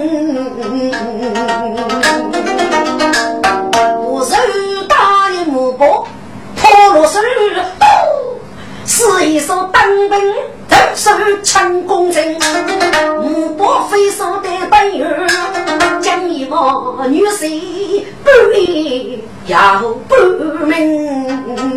[4.06, 6.06] 我是大的木宝
[6.56, 7.20] 破了事
[8.88, 10.18] 是一首当兵，
[10.70, 11.12] 特首
[11.44, 12.38] 抢功人，
[13.22, 15.28] 五百飞手的本员，
[16.02, 16.56] 将一个
[17.10, 20.18] 女婿半夜要半
[20.70, 21.77] 命。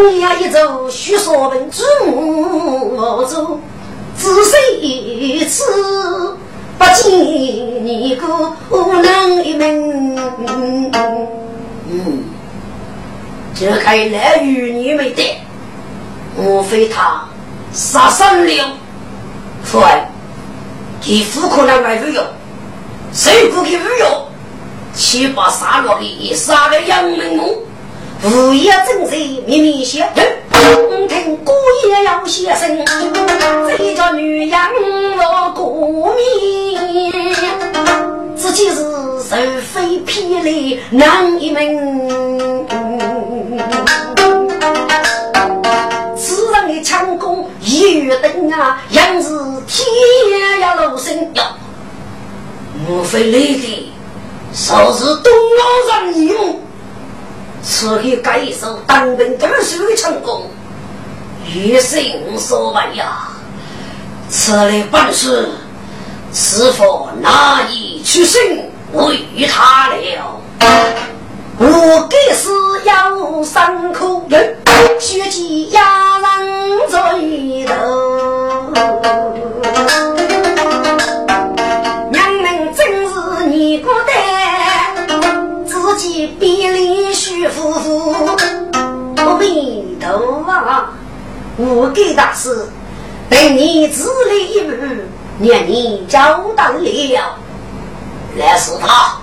[0.00, 3.60] 当年一走许说文主母走，
[4.18, 5.62] 只是一次
[6.78, 7.12] 不见
[7.84, 8.26] 你个
[9.02, 10.16] 能一门。
[11.90, 12.24] 嗯，
[13.54, 15.38] 这看来与你没得，
[16.34, 17.22] 莫非他
[17.74, 18.72] 杀生了？
[19.62, 20.10] 父爱，
[21.02, 22.24] 给妇可能买鱼用，
[23.12, 24.26] 谁不给鱼用？
[24.94, 27.66] 七八杀落的杀了杨门木。
[28.22, 30.06] 无业正在秘密写，
[31.08, 31.52] 听姑
[31.86, 32.84] 爷要写生，
[33.66, 34.60] 这叫女人
[35.16, 37.34] 落过面，
[38.36, 38.76] 自己是
[39.22, 39.36] 受
[39.72, 42.08] 非霹雳难一门。
[46.14, 49.30] 此人的强攻一月灯啊，样是
[49.66, 49.88] 天
[50.60, 51.56] 涯路深呀，
[52.86, 53.92] 莫非来的，
[54.52, 56.60] 说是东老人一目？
[57.62, 60.50] 此后改一首当兵读书的成功，
[61.52, 62.00] 余生
[62.38, 63.28] 所为呀！
[64.28, 65.48] 此类本事，
[66.32, 68.40] 是否难以取胜
[68.92, 70.40] 为他了？
[71.58, 72.48] 我给是
[72.84, 74.56] 要三口人，
[74.98, 77.74] 血气压人嘴头。
[90.18, 90.86] 弥陀佛，
[91.56, 92.68] 我给大师
[93.28, 94.72] 等你自立一步，
[95.38, 97.36] 念你交代了。
[98.36, 99.18] 那是他，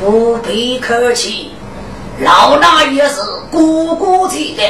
[0.00, 1.52] 不必客气，
[2.20, 4.62] 老衲也是姑姑级的，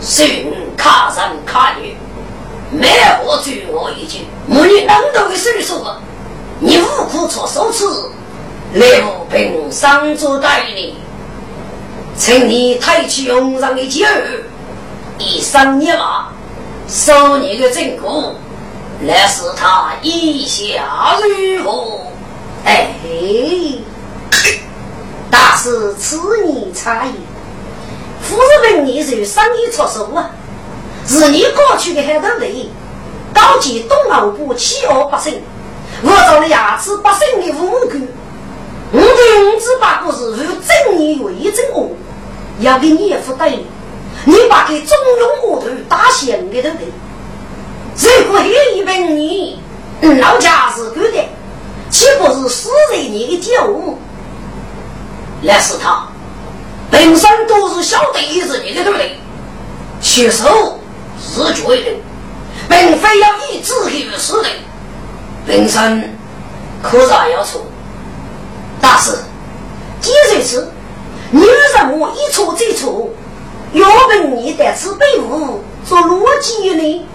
[0.00, 1.96] 信卡上卡女，
[2.70, 2.88] 没
[3.24, 6.00] 话追我一句，母女能斗的岁数了，
[6.60, 8.10] 你无苦错手次，
[8.72, 8.86] 刘
[9.30, 10.94] 平上主带领。
[12.16, 14.04] 请你抬起用上的酒，
[15.18, 16.28] 一生一马，
[16.88, 18.34] 收你的正果，
[19.06, 21.98] 来使他意下如何？
[22.64, 22.94] 哎，
[25.30, 27.12] 大师此言差矣。
[28.22, 30.30] 夫人你是生意出手啊，
[31.06, 32.68] 是你过去的海头雷，
[33.34, 35.32] 高级东欧部七二八胜，
[36.02, 38.08] 我做了牙齿八胜的武官。
[38.94, 41.88] 我的五子八股是如正义为正恶，
[42.60, 43.66] 要给你一副对立，
[44.24, 46.88] 你把给中庸恶头打响的对不对？
[48.24, 49.58] 如果有一本你
[50.20, 51.28] 老家是干的，
[51.90, 53.68] 岂不是死在你的脚？
[55.42, 56.06] 那是他，
[56.90, 59.18] 本身都是小弟子你的对不对？
[60.00, 60.80] 血手
[61.20, 61.96] 是绝人，
[62.68, 64.48] 并非要以自己的死的，
[65.46, 66.16] 本身
[66.82, 67.62] 可咋要错？
[68.80, 69.16] 大师，
[70.00, 70.66] 几岁时，
[71.32, 73.08] 女人我一错再错，
[73.72, 77.06] 要问你得此背物做逻辑呢？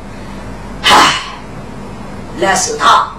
[0.84, 1.38] 唉，
[2.40, 3.12] 那是他，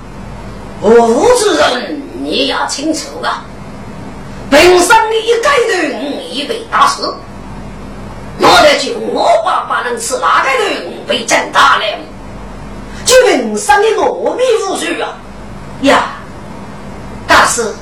[0.80, 3.44] 我无之人你要清楚啊。
[4.51, 7.14] 本身的一改人已被打死，
[8.40, 11.84] 我得就我爸爸能吃哪个人被震大了？
[13.05, 15.14] 就本身的阿弥无数啊！
[15.82, 16.11] 呀，
[17.26, 17.72] 大师。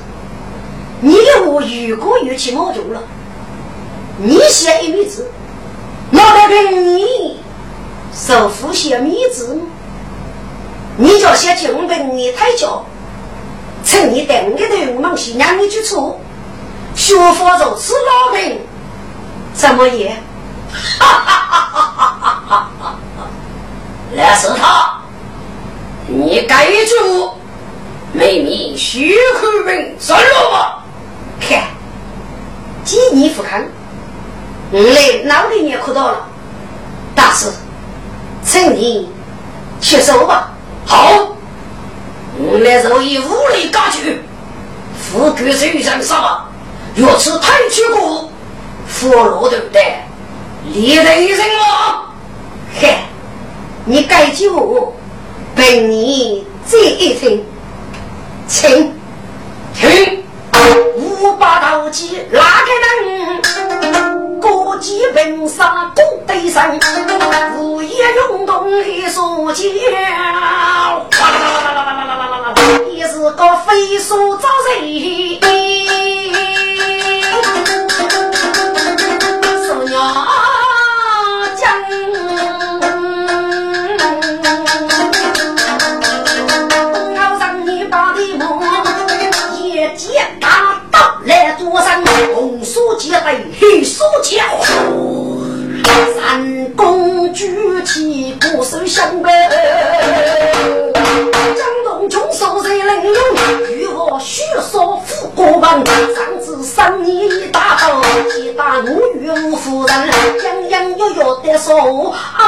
[1.07, 1.15] 你
[1.47, 3.01] 我如果有起矛盾了，
[4.19, 5.25] 你写一面纸，
[6.11, 7.39] 我来给你
[8.13, 9.57] 首付写名纸。
[10.97, 12.85] 你叫写起我给你太久，
[13.85, 16.19] 趁你等我等我们些，让你去出。
[16.97, 18.59] 学佛如是老命，
[19.55, 20.17] 怎么也？
[20.99, 22.99] 哈哈哈哈哈哈哈哈哈！
[24.17, 25.03] 那是他，
[26.09, 27.31] 你该住，
[28.13, 30.76] 妹妹徐慧文，算了吗。
[31.41, 31.64] 看，
[32.84, 33.66] 几年不看，
[34.70, 36.28] 我来脑里也哭到了。
[37.14, 37.51] 大师，
[38.45, 39.09] 请你
[39.80, 40.53] 接受吧。
[40.84, 41.37] 好，
[42.39, 44.20] 我来就以武力割去，
[44.99, 46.49] 富贵身上杀吧。
[46.95, 48.30] 若是太屈过，
[48.87, 49.97] 佛罗对不对？
[50.72, 52.07] 立得一人吗？
[52.80, 52.97] 嘿，
[53.84, 54.93] 你该就
[55.55, 57.45] 本你这一听，
[58.49, 58.93] 请
[59.74, 60.26] 请。
[61.19, 62.71] 五把刀子拉开
[63.05, 66.79] 门割鸡瘟丧狗对伤
[67.59, 69.64] 午夜涌动玉树叫
[71.19, 72.55] 哗啦啦啦啦啦啦啦啦
[73.09, 76.16] 是个飞俗之人
[92.99, 94.45] 结对黑手剑，
[96.14, 100.53] 三公举起鼓手响呗。
[101.57, 103.14] 张东穷手在冷用，
[103.70, 105.85] 与我血说富国王。
[106.14, 108.01] 上至三年大刀，
[108.31, 110.09] 击打我岳夫人，
[110.45, 112.45] 洋洋悠悠的说啊，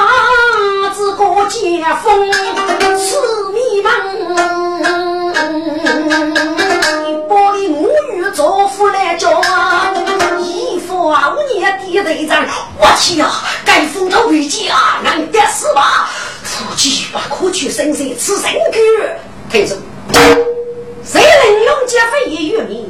[0.97, 2.33] 这个解封
[2.99, 3.17] 是
[3.53, 3.89] 迷茫，
[11.91, 12.47] 一队长，
[12.79, 13.31] 我去呀！
[13.65, 16.09] 该风头危机啊，难得是吧？
[16.43, 18.79] 夫妻把可取生死此生苦，
[19.51, 19.77] 听着，
[21.05, 22.85] 谁能用劫匪也越命？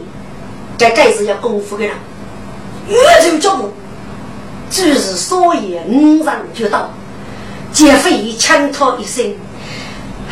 [0.77, 1.95] 这该是要功夫的人，
[2.89, 3.73] 宇宙角度，
[4.71, 6.91] 只是所言五人决道，
[7.73, 9.35] 劫匪倾他一生，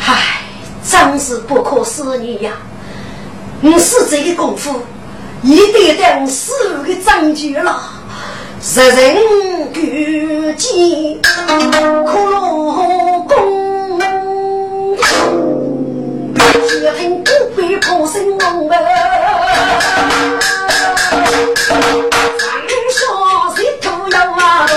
[0.05, 0.41] 唉，
[0.89, 2.53] 真是不可思议呀！
[3.61, 4.81] 你是这个功夫。
[5.43, 6.51] 一点点死
[6.83, 7.79] 的证据了，
[8.59, 9.17] 十人
[9.71, 11.21] 举剑，
[12.05, 13.99] 苦罗公，
[16.67, 18.75] 血喷古碑破神龙啊！
[22.37, 22.49] 三
[22.89, 22.99] 下
[23.55, 24.75] 石头要挖洞，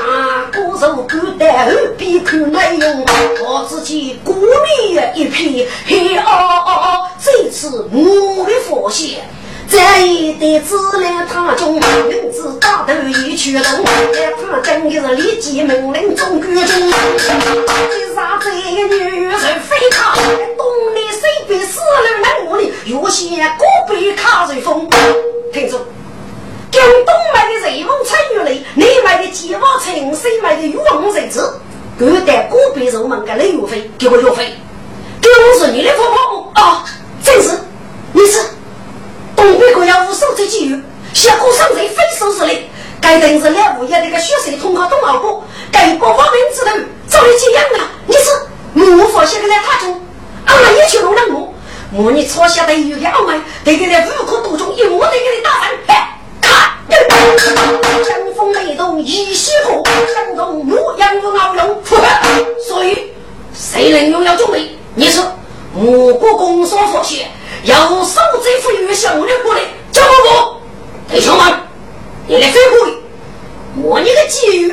[0.00, 3.04] 啊，骨肉骨带后边看内容，
[3.44, 9.24] 我自己孤立一片，嘿哦哦哦，这次我的发现。
[9.68, 16.88] 这一代子来他中，名字大头一驱动，来他真的是立即命令中举中。
[16.88, 20.14] 为啥这女人非他？
[20.14, 23.26] 东里西北四路南五里，有些
[23.58, 24.88] 古北卡瑞风。
[25.52, 25.80] 听说，
[26.70, 31.58] 京东买的瑞丰春雨雷，你买的吉瓦城，谁买的玉皇瑞子？
[31.98, 34.54] 各带古北入门的雷月费，给我月费。
[35.20, 36.84] 就是你的婆婆啊，
[37.24, 37.58] 正是，
[38.12, 38.40] 你是。
[39.46, 40.82] 东北国要无手这机遇，
[41.14, 42.52] 下过上贼非收拾的。
[43.00, 46.72] 该等是两物业那个血水通过东奥国，该国方面指头
[47.06, 47.78] 早已这样了。
[48.06, 48.22] 你是
[48.72, 50.02] 木佛写的在他中，
[50.46, 51.54] 俺们也去弄了木。
[51.92, 55.70] 木你抄下的有的俺们得给在五库多中一模得给你打翻。
[55.86, 56.72] 哎，看，
[58.04, 59.80] 江风雷动一息火，
[60.12, 61.80] 江中木杨无熬用。
[62.66, 63.12] 所以
[63.54, 64.76] 谁能拥有准备？
[64.96, 65.22] 你说
[65.72, 67.28] 我国公所佛写。
[67.66, 69.60] 要守这副月下我的过来，
[69.90, 70.00] 叫
[70.30, 70.60] 我
[71.10, 71.52] 弟兄们，
[72.28, 72.92] 你来飞过来。
[73.82, 74.72] 我你个机遇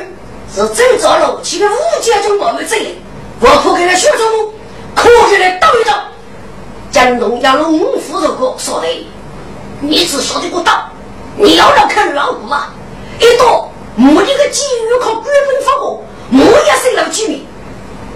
[0.54, 3.02] 是走着了去个五家中我们这里，
[3.40, 4.54] 我不给他学中，
[4.94, 5.90] 可以来斗一斗。
[6.92, 8.86] 江东要龙虎如果说的，
[9.80, 10.88] 你只晓得个道，
[11.36, 12.72] 你要让看软骨啊！
[13.18, 17.44] 一到我你个机遇靠官本发火，没也生了机密。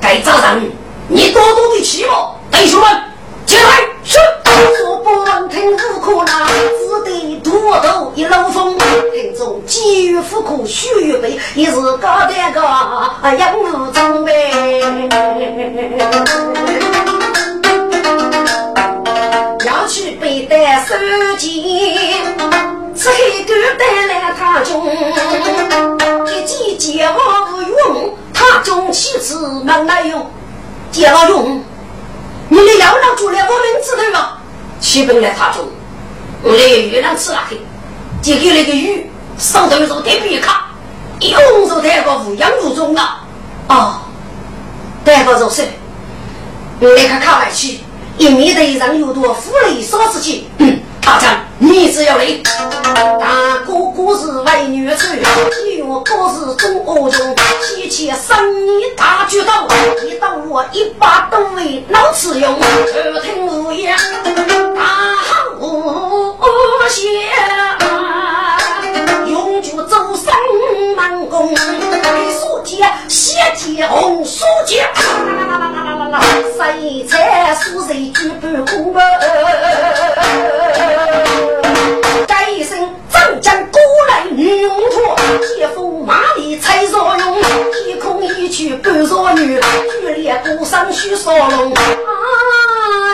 [0.01, 0.70] 该咋整
[1.09, 2.89] 你多多的期望，弟兄们。
[3.49, 3.88] 起来！
[4.05, 4.18] 是。
[4.76, 7.51] 说不闻听无可拿，只得独
[7.82, 8.76] 头一路风。
[9.14, 12.61] 听众机遇富可须预备，也是高点个
[13.38, 14.82] 养武装备。
[19.64, 20.94] 要去背带手
[21.38, 22.12] 巾，
[22.94, 24.86] 此黑狗带来他中，
[26.26, 29.34] 一记剑无用，他中气质
[29.64, 30.26] 蛮耐用，
[30.90, 31.62] 剑老用。
[32.49, 34.38] 你的养老主来我们知道吗？
[34.80, 35.68] 七本来他中，
[36.42, 37.61] 我的月亮吃了黑，
[38.22, 40.66] 就给那个鱼上头说特别卡，
[41.20, 43.20] 一红手太高无影无中了！
[43.68, 44.01] 哦，
[45.05, 45.66] 太高做事，
[46.80, 47.80] 我来看卡外去，
[48.16, 50.49] 一面头上有多富丽少自己。
[51.03, 52.26] 大将，你只要来。
[53.20, 59.66] 大哥哥是为女婿，二哥是中恶中，提起生意大举刀，
[60.05, 62.55] 一刀我一把都为老子用。
[62.55, 63.96] 耳听无言，
[64.74, 66.36] 大喊无
[66.88, 67.09] 邪，
[69.26, 70.34] 永绝走上
[70.96, 74.80] 南宫，书记写起红书记，
[76.57, 78.94] 谁才是谁举不公？
[78.94, 79.01] 改
[90.79, 91.81] 上须烧龙啊，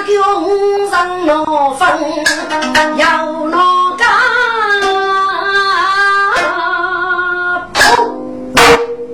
[0.07, 0.13] 江
[0.91, 1.89] 上闹风
[2.99, 4.07] 要闹干，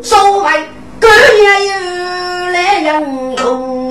[0.02, 0.68] 所谓
[1.00, 1.06] 狗
[1.38, 1.72] 也有
[2.50, 3.88] 来人攻。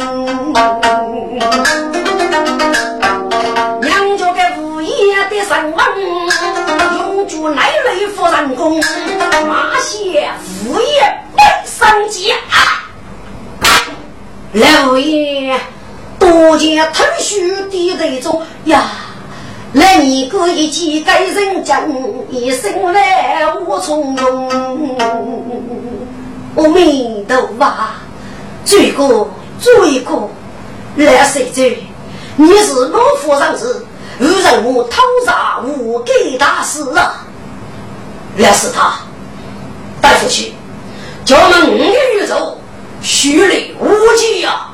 [3.79, 5.79] 娘家的物业得神翁，
[6.97, 8.77] 永住来雷夫人功，
[9.47, 10.29] 马歇
[10.67, 12.33] 物业被升级。
[14.53, 15.59] 老爷
[16.17, 18.83] 多见头须的那种呀，
[19.73, 21.87] 来你哥一记该人讲，
[22.31, 24.97] 一生来无从容。
[26.55, 27.73] 阿弥陀佛，
[28.65, 29.29] 罪过
[29.59, 30.31] 罪过，
[30.95, 31.83] 来谁罪？
[32.35, 33.85] 你是老夫上士，
[34.19, 37.23] 误人我偷杀无给大师啊！
[38.37, 38.93] 来是他
[40.01, 40.53] 带出去，
[41.23, 42.58] 叫我们五个宇宙
[43.01, 43.87] 虚里无
[44.17, 44.67] 际呀！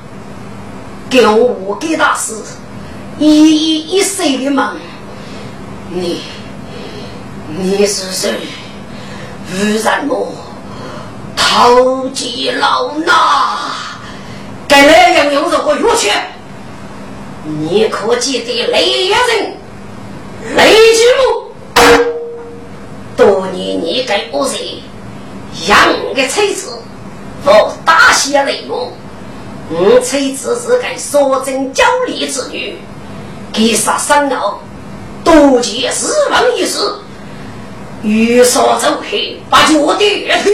[1.09, 2.33] 给我无给大师
[3.19, 4.75] 一一一岁的梦，
[5.89, 6.21] 你
[7.57, 8.33] 你是谁？
[9.53, 10.33] 误人我
[11.35, 13.05] 偷鸡老衲，
[14.67, 16.09] 该哪样用这个药去？
[17.43, 19.17] 你可记得雷人
[20.57, 21.53] 雷之母？
[23.15, 24.57] 多年你给我是
[25.67, 25.77] 养
[26.13, 26.71] 个妻子，
[27.45, 28.91] 我大写雷母。
[29.69, 32.77] 我妻子是个所真娇丽之女，
[33.51, 34.59] 给杀生后
[35.23, 36.77] 多见死亡一事，
[38.03, 40.51] 欲说走黑，把脚跌去。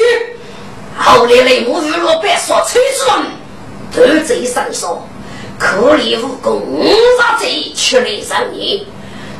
[0.97, 3.05] 后来雷母遇了白说妻子
[3.95, 5.07] 人，都贼上说。
[5.59, 6.63] 可怜无功，
[7.19, 8.79] 杀贼出来上年，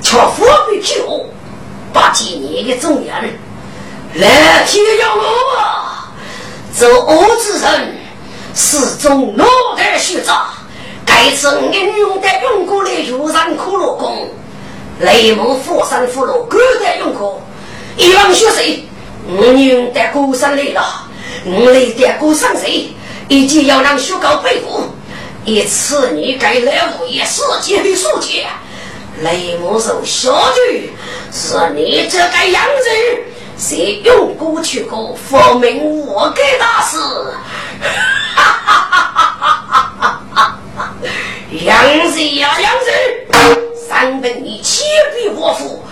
[0.02, 1.26] 却伏笔救
[1.91, 3.39] 把几年的重人
[4.16, 5.22] 来天要我
[6.72, 6.78] 啊！
[6.78, 7.97] 做恶之人，
[8.55, 9.45] 始终脑
[9.78, 10.49] 袋虚杂。
[11.05, 14.30] 该次我用得用过的游山苦罗宫，
[14.99, 17.41] 雷蒙佛山佛罗各得用过。
[17.97, 18.86] 一王学谁？
[19.28, 21.07] 我用得高山来了，
[21.45, 22.89] 我来得高山谁？
[23.28, 24.84] 一定要让学高背负。
[25.43, 28.45] 一次，你该来物业世界的书记，
[29.22, 30.89] 雷木寿小队
[31.32, 32.89] 是你这个样子，
[33.62, 36.97] 谁用过去过佛明我给大师？
[38.34, 39.62] 哈哈哈
[39.99, 40.95] 哈哈哈！
[41.51, 42.89] 样子呀杨子，
[43.88, 44.84] 三本你切
[45.16, 45.84] 比我富，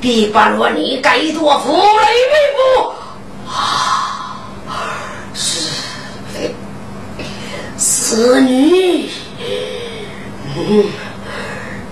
[0.00, 2.92] 比把罗你该多富雷为富
[3.50, 4.46] 啊！
[5.34, 5.72] 是。
[7.76, 9.10] 子女，
[10.56, 10.86] 嗯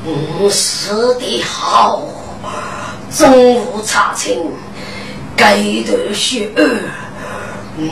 [0.07, 2.01] 嗯，死的好，
[3.11, 4.33] 终无差错，
[5.37, 6.80] 该得血儿，
[7.76, 7.89] 嗯，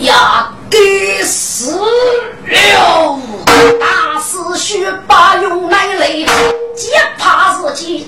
[0.00, 0.78] 呀，给
[1.22, 3.18] 死了。
[3.80, 6.26] 大师须把用来累，
[6.76, 8.06] 只怕自己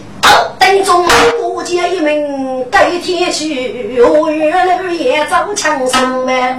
[0.58, 1.06] 等中
[1.40, 6.58] 不见一名，该天去，我原来也遭枪伤呗。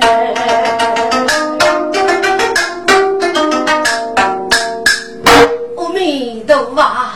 [6.76, 7.12] 哇！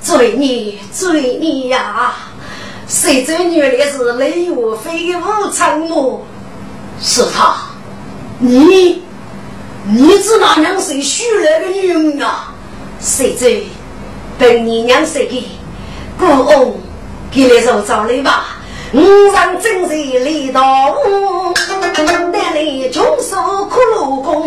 [0.00, 2.14] 罪孽罪孽呀！
[2.88, 6.24] 谁这女的是雷岳飞的武昌母？
[7.00, 7.54] 是他，
[8.38, 9.02] 你
[9.86, 12.54] 你是哪娘谁许来的女人啊？
[12.98, 13.62] 谁知
[14.38, 15.44] 本你娘谁给？
[16.18, 16.80] 故翁
[17.30, 18.57] 给来受找来吧。
[18.94, 20.62] 五人正是李道
[21.04, 21.52] 武，
[22.32, 23.36] 带来穷守
[23.66, 24.46] 苦路工，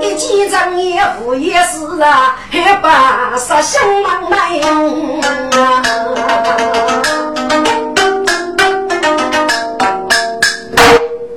[0.00, 5.82] 一见张也富也是啊，还把杀相忙来用啊！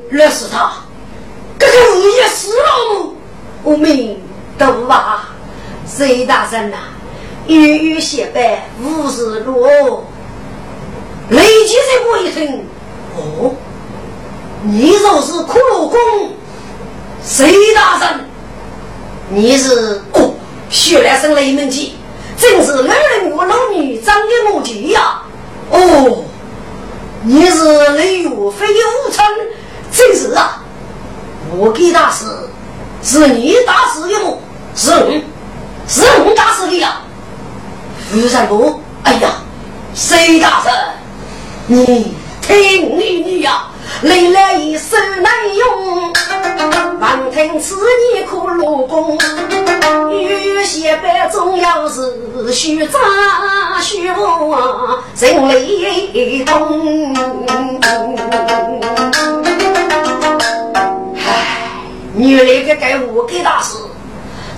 [0.09, 0.71] 热死他，
[1.59, 3.13] 这个物业死了，
[3.63, 4.17] 我们
[4.57, 5.27] 都啊，
[5.85, 6.77] 谁大人呐？
[7.47, 10.05] 月月写白，无事路。
[11.31, 12.65] 雷击这过一听，
[13.15, 13.55] 哦，
[14.63, 15.97] 你就是骷髅公，
[17.25, 18.25] 谁大人？
[19.29, 20.33] 你是哦，
[20.69, 21.95] 血来生雷门气，
[22.37, 25.21] 真是老人我老女长的母鸡呀！
[25.69, 26.25] 哦，
[27.23, 29.25] 你是雷岳飞的武昌，
[29.89, 30.61] 真是啊！
[31.55, 32.25] 我给大师
[33.01, 34.41] 是你大师的母，
[34.75, 35.23] 是你，
[35.87, 37.03] 是你大师的呀！
[38.11, 39.29] 夫人不，哎呀，
[39.95, 40.73] 谁大人？
[41.73, 43.67] 你听你女呀，
[44.01, 46.11] 累了一身难用，
[46.99, 47.77] 望听此
[48.13, 49.17] 言可落功。
[50.11, 53.01] 有些白重要是虚张
[53.79, 57.13] 虚望，人雷动。
[61.25, 61.79] 唉，
[62.17, 63.77] 原来个该我给大师，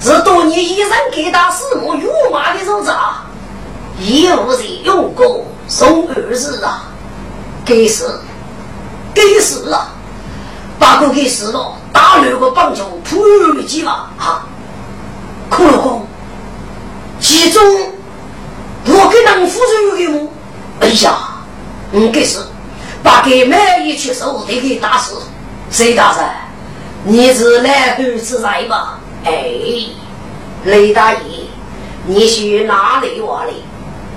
[0.02, 3.24] 是多年以前给大师我辱骂的日子啊，
[4.00, 6.90] 有人用过送儿子啊。
[7.66, 8.20] 给死，
[9.14, 9.88] 给死了，
[10.78, 14.46] 把个给死了，打六个棒球，扑了几把啊！
[15.50, 16.06] 可老公，
[17.20, 17.64] 其中
[18.86, 20.30] 我给能夫人有给我，
[20.82, 21.16] 哎呀，
[21.92, 22.48] 嗯，给死，
[23.02, 25.22] 把给每一去手得给打死。
[25.72, 26.26] 谁大人，
[27.06, 29.00] 你是来后之人吧？
[29.24, 29.50] 哎，
[30.66, 31.48] 雷大爷，
[32.06, 33.52] 你是哪里话的？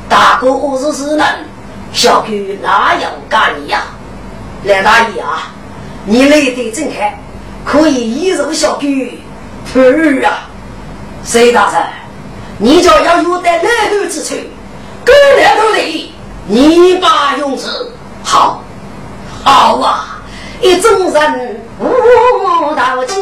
[0.08, 1.26] 大哥我是是人，
[1.96, 2.28] 小哥
[2.62, 3.84] 哪有干你呀？
[4.64, 5.50] 梁大爷啊，
[6.04, 7.18] 你来得正开，
[7.64, 8.86] 可以一入小哥。
[9.74, 10.44] 儿啊，
[11.24, 11.82] 谁大人，
[12.58, 14.34] 你就要有点来后之处，
[15.06, 16.12] 狗来都得，
[16.46, 17.66] 你把用之
[18.22, 18.62] 好，
[19.42, 20.18] 好啊，
[20.60, 23.14] 一众人无道之。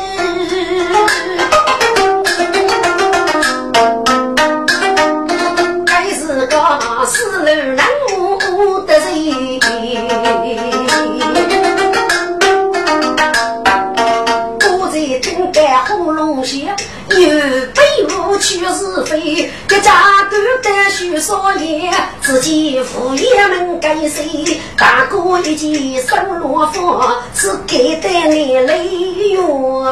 [18.73, 19.51] 是非。
[19.67, 19.93] 各家
[20.31, 24.59] 各单许少年，自己父爷们该谁？
[24.77, 28.85] 大哥一见生罗房，是给的你泪
[29.31, 29.39] 月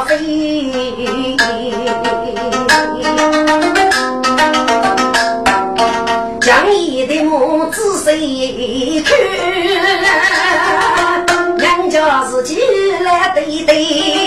[0.06, 1.36] 飞。
[6.40, 8.18] 将一的母子谁
[9.02, 9.12] 去？
[11.56, 12.58] 娘家自己
[13.04, 14.21] 来对对，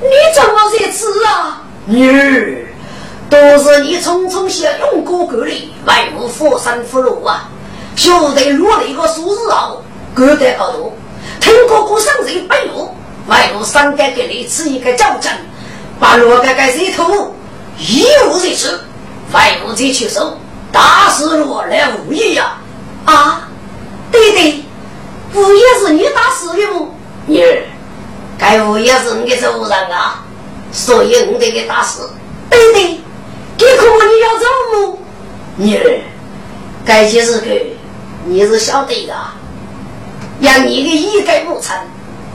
[0.00, 1.62] 你怎么在此啊？
[1.86, 2.66] 女儿，
[3.30, 7.48] 都是你匆匆下用过格里，外无佛山福禄啊！
[7.94, 9.82] 就得落了一个数日后，
[10.14, 10.92] 隔得高度，
[11.40, 12.94] 听哥哥上人背路，
[13.26, 15.32] 外无三该给你吃一个教证，
[15.98, 17.34] 把罗哥哥这头
[17.78, 18.74] 一无是处。
[19.32, 20.38] 外无再去手，
[20.70, 22.58] 大事落来无义呀！
[23.04, 23.48] 啊，
[24.12, 24.64] 对对，
[25.34, 26.94] 物业是你打死的么？
[27.26, 27.42] 女
[28.46, 30.22] 儿，该物业是你的主人啊，
[30.70, 32.08] 所以我得给打死。
[32.48, 33.00] 对对，
[33.58, 34.98] 给可你要走么？
[35.56, 36.00] 女儿，
[36.84, 37.50] 该些日个
[38.24, 39.14] 你是晓得的，
[40.40, 41.76] 让你的一概不成，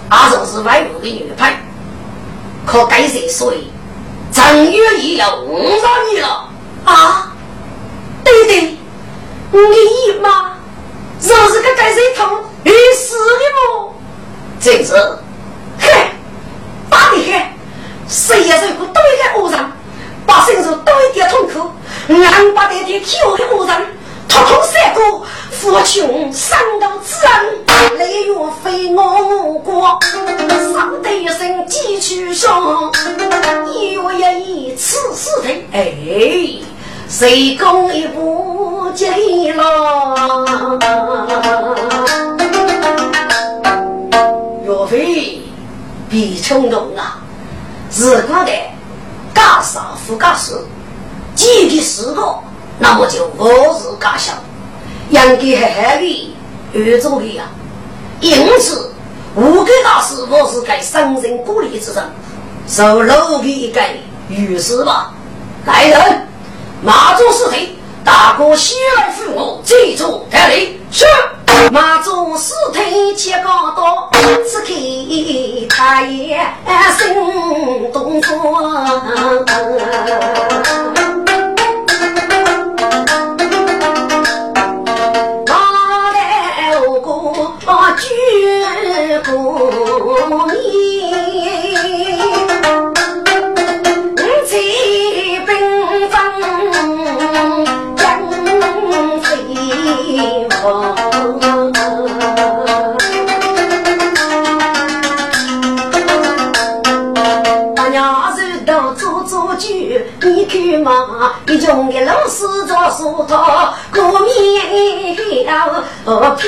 [0.09, 1.53] 阿就是外国的女配，
[2.66, 3.53] 可该谁说？
[4.34, 6.49] 正月也要误上你了。
[6.84, 7.34] 啊，
[8.24, 8.62] 对对，
[9.51, 10.57] 你姨妈
[11.22, 13.93] 若是个该谁头，你死的不？
[14.59, 15.20] 真是，嘿，
[16.91, 17.41] 打的很，
[18.07, 19.57] 谁也是个多一个恶人，
[20.27, 21.71] 把身上多一点痛苦，
[22.09, 23.75] 俺把这点挑的恶人，
[24.27, 27.45] 统统杀过，扶穷上到自然，
[27.97, 29.97] 雷月非我过，
[30.73, 32.51] 上得一声几曲声，
[33.73, 36.61] 一月一次死的，哎。
[37.07, 40.79] 谁攻一步接了？
[46.12, 47.24] 别冲动啊！
[47.89, 48.51] 自古的
[49.34, 50.53] 干啥不干事，
[51.34, 52.22] 几个四个，
[52.80, 54.34] 那么就无日干小，
[55.09, 56.36] 应该还海里
[56.74, 57.45] 预做的呀。
[58.20, 58.91] 因此，
[59.36, 62.03] 五个大师我是该生人鼓励之人，
[62.68, 63.82] 受楼的一个
[64.28, 65.14] 御史吧，
[65.66, 66.28] 来人。
[66.84, 71.05] 马祖师退，大哥先来扶我，这座带领是。
[71.71, 74.09] 马祖四腿，切高刀，
[74.45, 74.67] 此刻
[75.69, 76.39] 他也
[76.97, 77.13] 心
[77.93, 78.19] 动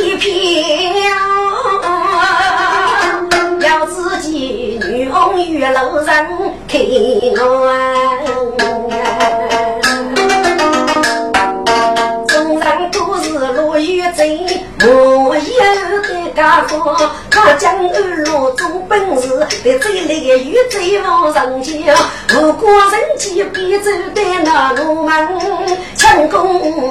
[0.04, 1.00] 要皮皮，
[3.62, 6.06] 要自己女红玉楼人
[6.68, 6.82] 看
[7.40, 7.48] 我，
[12.28, 14.46] 众人都是落雨贼，
[14.82, 15.42] 我有。
[16.36, 16.98] 家国，
[17.30, 21.72] 他将二路做本事，在这里与贼王上交。
[22.30, 25.28] 如果人气必走的那路门，
[25.96, 26.90] 强攻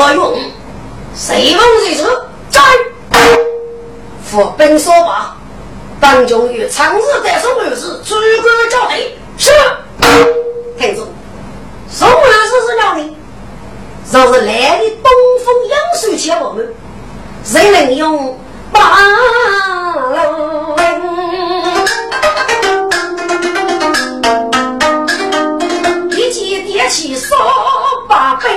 [0.00, 0.34] 结果用，
[1.14, 2.04] 谁风谁出？
[2.48, 2.58] 在，
[4.24, 5.36] 副本说罢，
[6.00, 8.98] 本中与长日带送儿子主管交代，
[9.36, 9.50] 是，
[10.78, 11.06] 听住，
[11.90, 13.14] 送儿子是鸟的。
[14.10, 15.12] 若是来的东
[15.44, 16.72] 风扬水前我们，
[17.44, 18.38] 谁能用
[18.72, 18.80] 八
[26.90, 27.36] 起扫
[28.08, 28.50] 把兵，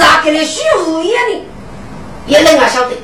[0.00, 1.46] 其实给了徐无言的，
[2.26, 2.96] 也能俺晓得。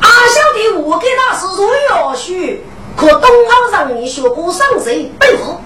[0.00, 2.62] 俺晓得我给他是若要虚，
[2.96, 5.58] 可东方上你学过上谁背负，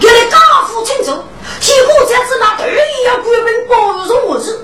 [0.00, 1.12] 给了家父清楚，
[1.60, 4.62] 提过这子那头一要关门包容我子。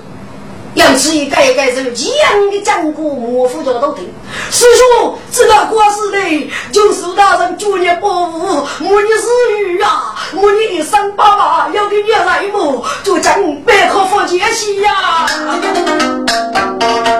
[0.75, 4.11] 因此，一改改成这样的讲过，莫夫叫都听。
[4.49, 12.83] 师兄，这个国事呢，就是大人主念保护，母女私语啊，母女的生爸爸要给你来么？
[13.03, 13.39] 就讲
[14.33, 14.89] 百合佛结西呀。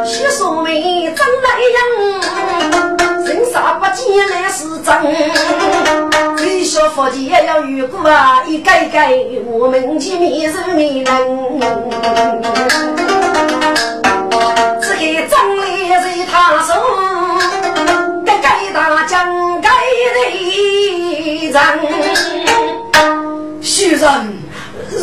[0.05, 4.91] 西说妹真来人，人傻不见来是真。
[6.37, 9.11] 最小佛结要遇过啊，一改改
[9.45, 11.05] 我们见面是没人。
[14.81, 16.73] 只给张烈在他手，
[18.25, 21.61] 该该大将该内人。
[23.61, 24.01] 徐人，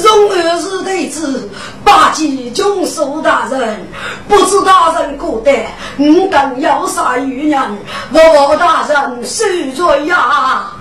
[0.03, 1.49] 荣儿是弟子，
[1.85, 3.81] 八级军属大人，
[4.29, 5.67] 不知大人过得，
[5.97, 7.77] 你等要杀余娘，
[8.13, 10.73] 我我大人受罪呀。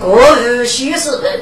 [0.00, 1.40] 过日徐氏人。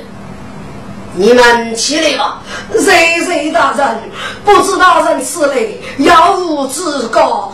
[1.15, 2.41] 你们起来吧，
[2.73, 3.99] 谁谁大人，
[4.47, 5.57] 不知大人此来
[5.99, 7.53] 要无之告。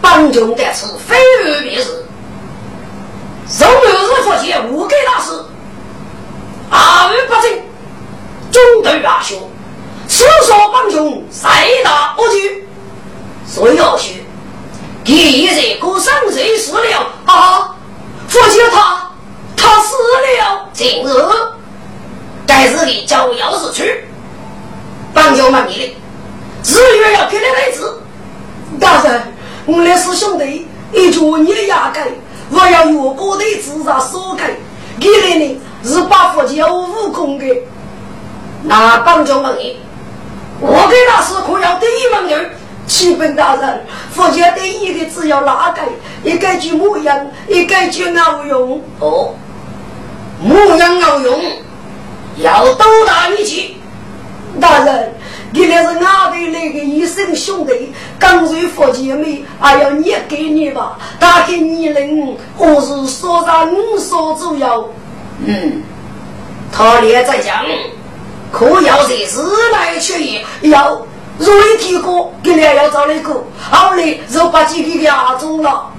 [0.00, 1.14] 本中得此非
[1.44, 2.06] 而别是，
[3.46, 5.32] 从六日佛前无给大师，
[6.70, 7.60] 阿谀不敬，
[8.56, 9.38] 中对阿兄，
[10.08, 11.48] 此说本中谁
[11.84, 12.66] 大不惧？
[13.46, 14.24] 所以要学，
[15.04, 17.76] 第日过生谁死了啊？
[18.28, 19.10] 佛前他
[19.56, 21.08] 他死了，今日。
[22.46, 24.04] 该日里叫钥匙去，
[25.12, 25.96] 帮救嘛你的，
[26.64, 28.00] 日月要给你来子。
[28.80, 29.22] 大人，
[29.66, 32.08] 我那是兄弟，一脚你压盖，
[32.50, 34.56] 我要越过的自杀所盖，
[35.00, 37.44] 给了你是把佛教悟空的。
[38.66, 39.78] 那帮救嘛你，
[40.60, 42.50] 我给他是可要第一门人。
[42.86, 45.82] 启禀大人，佛教第一个只要哪个？
[46.22, 48.80] 一个就牧羊，一个就熬用。
[49.00, 49.34] 哦，
[50.40, 51.40] 牧羊熬用。
[52.36, 53.78] 要多大力气？
[54.60, 55.12] 大人，
[55.50, 60.96] 你那是俺的那个医生兄弟，刚入佛姐妹，还要念给你吧？
[61.18, 64.88] 他给你人，或是说上五所主要。
[65.44, 65.82] 嗯，
[66.70, 67.64] 他连在讲，
[68.56, 70.96] 可要在日来取也要。
[71.38, 73.34] 如一提过，给你要找那个，
[73.70, 75.90] 后来就把几个压中了。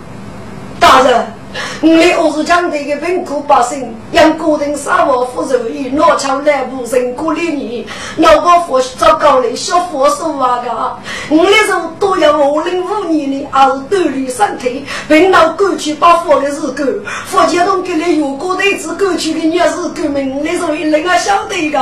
[0.80, 1.37] 大人。
[1.82, 7.88] 我们二是讲这个贫苦百姓，让个人生活富足，以拿枪来不人过的你，
[8.18, 10.98] 老个佛糟糕的小佛手啊个！
[11.30, 21.80] 我们是都要五零五年的，还是锻炼身体，并到过去把佛的日子，佛教中给你有过的子过去的日子革命，你是为人啊晓得个，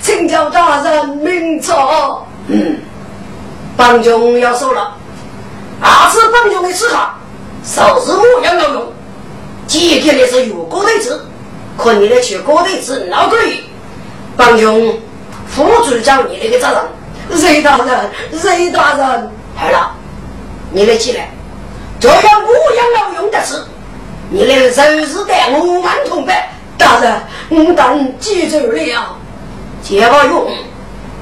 [0.00, 2.18] 请教大人明察。
[3.76, 4.94] 帮中要收了，
[5.80, 6.96] 二次帮中的时刻，
[7.64, 8.92] 手是木样要用。
[9.66, 11.26] 今天的是有高对子，
[11.76, 13.38] 可你的去高对子老贵，
[14.36, 14.98] 帮兄，
[15.48, 16.68] 副主教你那个责
[17.30, 18.10] 任，谁大人？
[18.38, 19.30] 谁大人？
[19.56, 19.92] 好了，
[20.70, 21.30] 你来进来，
[21.98, 23.62] 这样我样要用的是，
[24.30, 26.36] 你来日日带我们同伴。
[26.76, 29.16] 大人，我等记住了。
[29.82, 30.46] 接把用，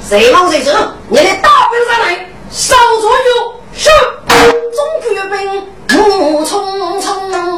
[0.08, 0.72] 谁忙谁走，
[1.08, 3.90] 你的大兵上来，少左右，是
[4.28, 5.38] 中国兵
[5.88, 7.51] 怒冲冲。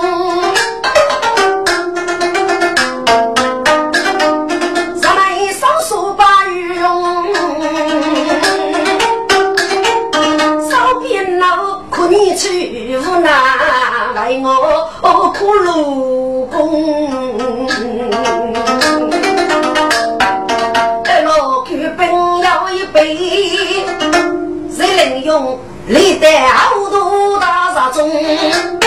[25.87, 28.84] 历代好多大杀中？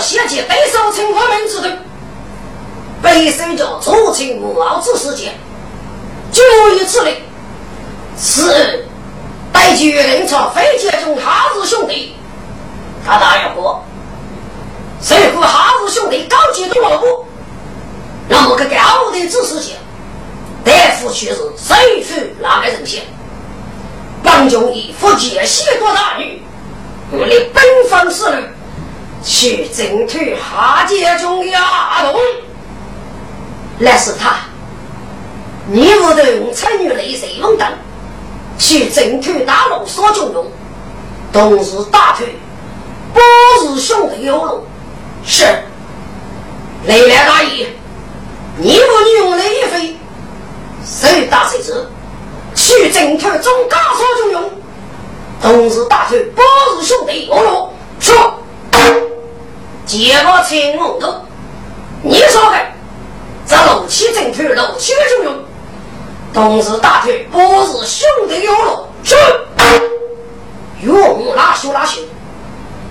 [0.00, 1.68] 类叫先前对手请我们之头，
[3.02, 5.34] 背手叫左请无傲之事件。
[6.32, 6.42] 就
[6.76, 7.22] 一次嘞，
[8.18, 8.86] 是
[9.52, 12.14] 带巨人朝飞机中哈子兄弟，
[13.04, 13.84] 他打要过，
[15.02, 17.26] 谁和哈子兄弟高级的萝卜，
[18.28, 19.74] 那么个高的知识些，
[20.64, 23.02] 大夫却是谁去哪个人先？
[24.22, 26.42] 帮军以福建西多大女，
[27.10, 28.36] 我的奔放之路，
[29.22, 32.20] 去征讨哈界中的阿龙，
[33.78, 34.36] 那是他。
[35.66, 37.66] 你屋头用参与雷水龙灯，
[38.58, 40.46] 去征讨大龙所军用，
[41.32, 42.36] 同时大腿，
[43.12, 43.20] 不
[43.74, 44.64] 是兄弟有龙，
[45.24, 45.44] 是。
[46.86, 47.68] 雷来大爷，
[48.56, 49.96] 你屋你用雷一飞，
[50.84, 51.86] 谁打谁知？
[52.54, 54.50] 去征讨中家所军用，
[55.40, 56.42] 同时大腿，不
[56.80, 58.34] 是兄弟有龙，说，
[59.86, 61.14] 结果青龙头，
[62.02, 62.58] 你说的，
[63.46, 65.34] 这龙气征讨龙气军用。
[66.32, 69.16] 同时大腿不是兄弟有路，是
[70.82, 72.00] 用拉修拉修。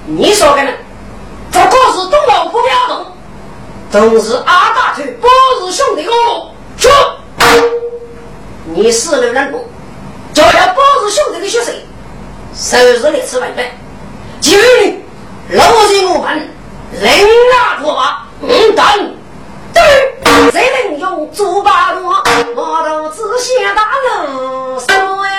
[0.05, 0.71] 你说的呢？
[1.51, 3.05] 这个是东老不表动。
[3.91, 5.27] 同时阿大腿不
[5.65, 6.89] 是兄弟有路，是
[8.65, 9.63] 你死了人多，
[10.33, 11.85] 就要保是兄弟的血水，
[12.53, 13.65] 收拾的吃完饭，
[14.41, 14.51] 就
[14.83, 14.99] 你
[15.51, 16.29] 如今我问，
[16.91, 17.09] 人
[17.51, 18.85] 哪可把吾等
[19.73, 19.81] 对？
[20.51, 22.23] 谁能用竹把我？
[22.55, 25.38] 我都只想打人生。